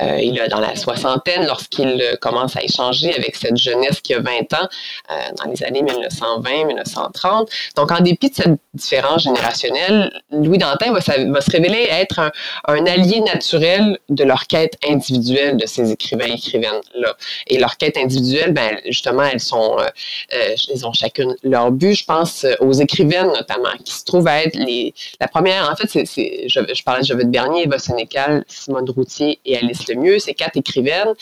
euh, 0.01 0.19
il 0.21 0.39
est 0.39 0.47
dans 0.47 0.59
la 0.59 0.75
soixantaine 0.75 1.45
lorsqu'il 1.45 2.01
euh, 2.01 2.15
commence 2.15 2.55
à 2.55 2.63
échanger 2.63 3.13
avec 3.15 3.35
cette 3.35 3.57
jeunesse 3.57 4.01
qui 4.01 4.13
a 4.13 4.19
20 4.19 4.31
ans 4.53 4.67
euh, 5.11 5.13
dans 5.37 5.49
les 5.49 5.63
années 5.63 5.83
1920-1930. 5.83 7.47
Donc, 7.75 7.91
en 7.91 8.01
dépit 8.01 8.29
de 8.29 8.35
cette 8.35 8.59
différence 8.73 9.23
générationnelle, 9.23 10.11
Louis 10.31 10.57
Dantin 10.57 10.91
va, 10.91 10.99
va 10.99 11.41
se 11.41 11.51
révéler 11.51 11.87
être 11.89 12.19
un, 12.19 12.31
un, 12.67 12.85
allié 12.85 13.21
naturel 13.21 13.97
de 14.09 14.23
leur 14.23 14.47
quête 14.47 14.77
individuelle 14.87 15.57
de 15.57 15.65
ces 15.65 15.91
écrivains 15.91 16.27
et 16.27 16.33
écrivaines-là. 16.33 17.15
Et 17.47 17.57
leur 17.57 17.77
quête 17.77 17.97
individuelle, 17.97 18.53
ben, 18.53 18.77
justement, 18.85 19.23
elles 19.23 19.39
sont, 19.47 19.77
euh, 19.79 19.85
euh, 20.33 20.55
ils 20.69 20.85
ont 20.85 20.93
chacune 20.93 21.35
leur 21.43 21.71
but. 21.71 21.93
Je 21.93 22.05
pense 22.05 22.43
euh, 22.43 22.53
aux 22.59 22.73
écrivaines 22.73 23.27
notamment, 23.27 23.71
qui 23.83 23.93
se 23.93 24.05
trouvent 24.05 24.27
à 24.27 24.43
être 24.43 24.55
les, 24.55 24.93
la 25.19 25.27
première. 25.27 25.69
En 25.71 25.75
fait, 25.75 25.87
c'est, 26.05 26.47
je, 26.47 26.83
parlais 26.83 27.01
de 27.01 27.07
Jovette 27.07 27.31
Bernier, 27.31 27.63
Eva 27.63 27.79
Sénécal, 27.79 28.43
Simone 28.47 28.89
Routier 28.89 29.39
et 29.45 29.57
Alice 29.57 29.87
Lemieux. 29.87 30.19
Ces 30.19 30.33
quatre 30.33 30.57
écrivaines 30.57 31.13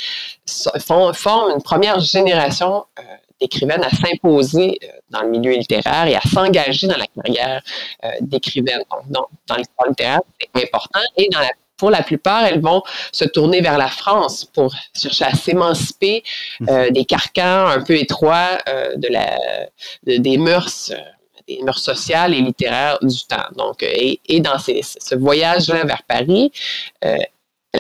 forment 0.80 1.52
une 1.56 1.62
première 1.62 2.00
génération 2.00 2.86
d'écrivaines 3.42 3.84
à 3.84 3.90
s'imposer 3.90 4.80
dans 5.10 5.22
le 5.22 5.30
milieu 5.30 5.52
littéraire 5.52 6.08
et 6.08 6.16
à 6.16 6.22
s'engager 6.22 6.88
dans 6.88 6.98
la 6.98 7.08
carrière 7.08 7.62
d'écrivaine. 8.22 8.82
Donc, 9.10 9.28
dans 9.48 9.56
l'histoire 9.56 9.90
littéraire, 9.90 10.22
c'est 10.40 10.64
important. 10.64 11.02
Et 11.18 11.28
dans 11.30 11.40
la 11.40 11.50
pour 11.78 11.90
la 11.90 12.04
plupart, 12.04 12.46
elles 12.46 12.62
vont 12.62 12.82
se 13.12 13.26
tourner 13.26 13.62
vers 13.62 13.78
la 13.78 13.88
France 13.88 14.46
pour 14.46 14.74
chercher 14.96 15.26
à 15.26 15.34
s'émanciper 15.34 16.24
euh, 16.70 16.88
mhm. 16.88 16.92
des 16.92 17.06
carcans 17.06 17.68
un 17.68 17.82
peu 17.82 17.96
étroits 17.96 18.58
euh, 18.68 18.96
de 18.96 19.08
la, 19.10 19.38
des 20.04 20.38
mœurs. 20.38 20.92
Euh, 20.92 20.98
des 21.48 21.60
mœurs 21.62 21.78
sociales 21.78 22.34
et 22.34 22.42
littéraires 22.42 22.98
du 23.04 23.24
temps. 23.28 23.46
Donc, 23.56 23.84
et, 23.84 24.40
dans 24.40 24.58
ce 24.58 25.14
voyage-là 25.14 25.86
vers 25.86 26.02
Paris, 26.02 26.52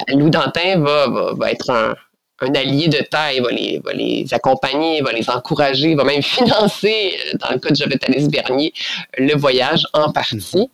Louis 0.09 0.29
Dantin 0.29 0.81
va, 0.81 1.07
va 1.33 1.51
être 1.51 1.71
un, 1.71 1.95
un 2.41 2.53
allié 2.53 2.87
de 2.87 2.97
taille, 2.97 3.39
va 3.39 3.51
les, 3.51 3.79
va 3.83 3.93
les 3.93 4.27
accompagner, 4.33 5.01
va 5.01 5.11
les 5.11 5.29
encourager, 5.29 5.95
va 5.95 6.03
même 6.03 6.21
financer, 6.21 7.13
euh, 7.33 7.37
dans 7.39 7.51
le 7.51 7.59
cas 7.59 7.69
de 7.69 7.75
Jovetalis 7.75 8.27
Bernier, 8.27 8.73
le 9.17 9.35
voyage 9.35 9.85
en 9.93 10.11
partie. 10.11 10.69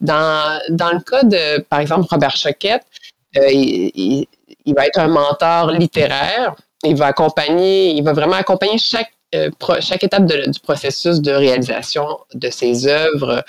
Dans, 0.00 0.60
dans 0.70 0.92
le 0.92 1.00
cas 1.00 1.22
de, 1.22 1.60
par 1.62 1.80
exemple, 1.80 2.06
Robert 2.10 2.36
Choquette, 2.36 2.84
euh, 3.36 3.50
il, 3.50 4.26
il, 4.64 4.74
va 4.74 4.86
être 4.86 4.98
un 4.98 5.08
mentor 5.08 5.72
littéraire. 5.72 6.54
Il 6.84 6.96
va 6.96 7.06
accompagner, 7.06 7.90
il 7.90 8.02
va 8.02 8.12
vraiment 8.12 8.36
accompagner 8.36 8.78
chaque 8.78 9.10
euh, 9.34 9.50
chaque 9.80 10.04
étape 10.04 10.26
du 10.26 10.60
processus 10.62 11.20
de 11.20 11.32
réalisation 11.32 12.06
de 12.34 12.50
ses 12.50 12.86
œuvres 12.86 13.44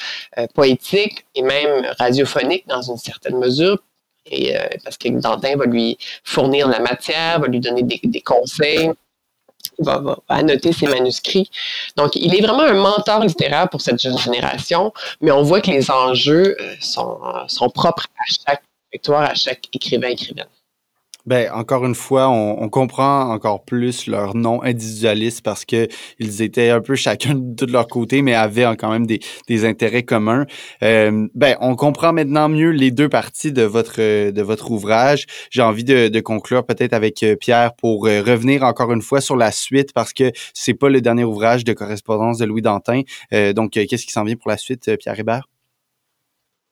poétiques 0.55 1.27
et 1.35 1.43
même 1.43 1.85
radiophoniques 1.99 2.65
dans 2.67 2.81
une 2.81 2.97
certaine 2.97 3.37
mesure 3.37 3.77
euh, 4.31 4.67
parce 4.83 4.97
que 4.97 5.09
Dantin 5.09 5.55
va 5.55 5.65
lui 5.65 5.97
fournir 6.23 6.67
la 6.67 6.79
matière, 6.79 7.39
va 7.39 7.47
lui 7.47 7.59
donner 7.59 7.83
des, 7.83 8.21
conseils, 8.21 8.91
va, 9.79 9.99
va, 9.99 10.19
annoter 10.29 10.73
ses 10.73 10.87
manuscrits. 10.87 11.49
Donc, 11.95 12.15
il 12.15 12.35
est 12.35 12.41
vraiment 12.41 12.63
un 12.63 12.73
mentor 12.73 13.21
littéraire 13.21 13.69
pour 13.69 13.81
cette 13.81 14.01
jeune 14.01 14.17
génération, 14.17 14.91
mais 15.21 15.31
on 15.31 15.43
voit 15.43 15.61
que 15.61 15.71
les 15.71 15.91
enjeux 15.91 16.57
euh, 16.59 16.75
sont, 16.81 17.19
sont 17.47 17.69
propres 17.69 18.07
à 18.17 18.51
chaque 18.51 18.63
victoire, 18.91 19.29
à 19.29 19.35
chaque 19.35 19.67
écrivain, 19.73 20.09
écrivaine. 20.09 20.47
Ben, 21.25 21.51
encore 21.53 21.85
une 21.85 21.95
fois, 21.95 22.29
on, 22.29 22.69
comprend 22.69 23.31
encore 23.31 23.63
plus 23.63 24.07
leur 24.07 24.35
nom 24.35 24.61
individualiste 24.63 25.41
parce 25.41 25.65
que 25.65 25.87
ils 26.19 26.41
étaient 26.41 26.69
un 26.69 26.81
peu 26.81 26.95
chacun 27.05 27.33
de 27.35 27.65
leur 27.65 27.87
côté, 27.87 28.21
mais 28.21 28.33
avaient 28.33 28.65
quand 28.77 28.91
même 28.91 29.05
des, 29.05 29.19
des 29.47 29.65
intérêts 29.65 30.03
communs. 30.03 30.45
Euh, 30.83 31.27
ben, 31.35 31.55
on 31.61 31.75
comprend 31.75 32.13
maintenant 32.13 32.49
mieux 32.49 32.71
les 32.71 32.91
deux 32.91 33.09
parties 33.09 33.51
de 33.51 33.63
votre 33.63 33.95
de 34.31 34.41
votre 34.41 34.71
ouvrage. 34.71 35.25
J'ai 35.51 35.61
envie 35.61 35.83
de, 35.83 36.07
de 36.07 36.19
conclure 36.19 36.65
peut-être 36.65 36.93
avec 36.93 37.23
euh, 37.23 37.35
Pierre 37.35 37.75
pour 37.75 38.07
euh, 38.07 38.21
revenir 38.21 38.63
encore 38.63 38.91
une 38.91 39.01
fois 39.01 39.21
sur 39.21 39.35
la 39.35 39.51
suite 39.51 39.93
parce 39.93 40.13
que 40.13 40.31
c'est 40.53 40.73
pas 40.73 40.89
le 40.89 41.01
dernier 41.01 41.23
ouvrage 41.23 41.63
de 41.63 41.73
correspondance 41.73 42.37
de 42.37 42.45
Louis 42.45 42.61
Dantin. 42.61 43.01
Euh, 43.33 43.53
donc, 43.53 43.71
qu'est-ce 43.71 44.05
qui 44.05 44.11
s'en 44.11 44.23
vient 44.23 44.35
pour 44.35 44.49
la 44.49 44.57
suite, 44.57 44.91
Pierre 44.97 45.19
Hébert? 45.19 45.47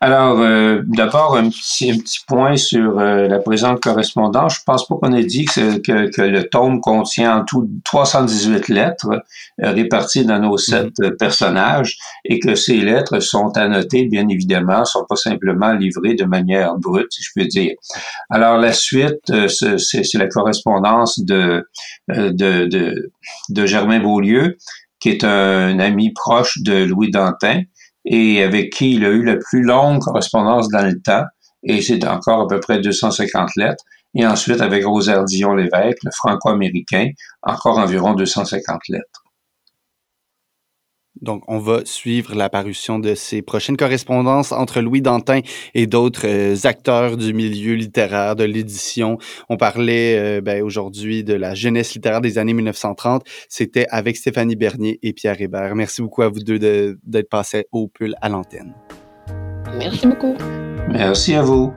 Alors, 0.05 0.41
euh, 0.41 0.81
d'abord, 0.85 1.37
un 1.37 1.49
petit, 1.49 1.89
un 1.89 1.97
petit 1.97 2.19
point 2.27 2.57
sur 2.57 2.99
euh, 2.99 3.29
la 3.29 3.39
présente 3.39 3.79
correspondance. 3.79 4.55
Je 4.55 4.59
pense 4.65 4.85
pas 4.85 4.95
qu'on 4.95 5.13
ait 5.13 5.23
dit 5.23 5.45
que, 5.45 5.77
que, 5.77 6.11
que, 6.13 6.21
le 6.21 6.43
tome 6.49 6.81
contient 6.81 7.37
en 7.37 7.45
tout 7.45 7.69
318 7.85 8.67
lettres 8.67 9.23
euh, 9.63 9.71
réparties 9.71 10.25
dans 10.25 10.39
nos 10.39 10.57
sept 10.57 10.91
mhm. 10.99 11.15
personnages 11.15 11.97
et 12.25 12.37
que 12.39 12.53
ces 12.55 12.81
lettres 12.81 13.21
sont 13.21 13.55
annotées, 13.55 14.07
bien 14.07 14.27
évidemment, 14.27 14.83
sont 14.83 15.05
pas 15.07 15.15
simplement 15.15 15.71
livrées 15.71 16.15
de 16.15 16.25
manière 16.25 16.75
brute, 16.75 17.07
si 17.09 17.23
je 17.23 17.29
peux 17.33 17.45
dire. 17.45 17.71
Alors, 18.29 18.57
la 18.57 18.73
suite, 18.73 19.31
c'est 19.47 20.15
la 20.15 20.27
correspondance 20.27 21.17
de, 21.17 21.65
de, 22.09 22.65
de, 22.65 23.09
de 23.47 23.65
Germain 23.65 24.01
Beaulieu, 24.01 24.57
qui 24.99 25.11
est 25.11 25.23
un 25.23 25.79
ami 25.79 26.11
proche 26.11 26.61
de 26.61 26.83
Louis 26.83 27.09
Dantin 27.09 27.61
et 28.05 28.43
avec 28.43 28.71
qui 28.73 28.95
il 28.95 29.05
a 29.05 29.09
eu 29.09 29.23
la 29.23 29.37
plus 29.37 29.63
longue 29.63 29.99
correspondance 29.99 30.69
dans 30.69 30.85
le 30.85 30.99
temps, 31.01 31.23
et 31.63 31.81
c'est 31.81 32.05
encore 32.05 32.41
à 32.41 32.47
peu 32.47 32.59
près 32.59 32.79
250 32.79 33.49
lettres. 33.55 33.83
Et 34.15 34.27
ensuite, 34.27 34.61
avec 34.61 34.85
Rosaire 34.85 35.23
Dion-Lévesque, 35.23 36.03
le 36.03 36.11
franco-américain, 36.11 37.09
encore 37.41 37.79
environ 37.79 38.13
250 38.13 38.81
lettres. 38.89 39.22
Donc, 41.23 41.43
on 41.47 41.57
va 41.57 41.81
suivre 41.85 42.35
l'apparition 42.35 42.99
de 42.99 43.15
ces 43.15 43.41
prochaines 43.41 43.77
correspondances 43.77 44.51
entre 44.51 44.81
Louis 44.81 45.01
Dantin 45.01 45.39
et 45.73 45.87
d'autres 45.87 46.27
euh, 46.27 46.55
acteurs 46.65 47.17
du 47.17 47.33
milieu 47.33 47.73
littéraire, 47.73 48.35
de 48.35 48.43
l'édition. 48.43 49.17
On 49.49 49.57
parlait 49.57 50.17
euh, 50.17 50.41
ben, 50.41 50.61
aujourd'hui 50.61 51.23
de 51.23 51.33
la 51.33 51.55
jeunesse 51.55 51.93
littéraire 51.95 52.21
des 52.21 52.37
années 52.37 52.53
1930. 52.53 53.23
C'était 53.49 53.87
avec 53.89 54.17
Stéphanie 54.17 54.55
Bernier 54.55 54.99
et 55.01 55.13
Pierre 55.13 55.39
Hébert. 55.39 55.75
Merci 55.75 56.01
beaucoup 56.01 56.21
à 56.21 56.29
vous 56.29 56.39
deux 56.39 56.59
d'être 57.03 57.29
passés 57.29 57.67
au 57.71 57.87
pull 57.87 58.15
à 58.21 58.29
l'antenne. 58.29 58.73
Merci 59.77 60.07
beaucoup. 60.07 60.35
Merci 60.89 61.33
à 61.33 61.41
vous. 61.41 61.73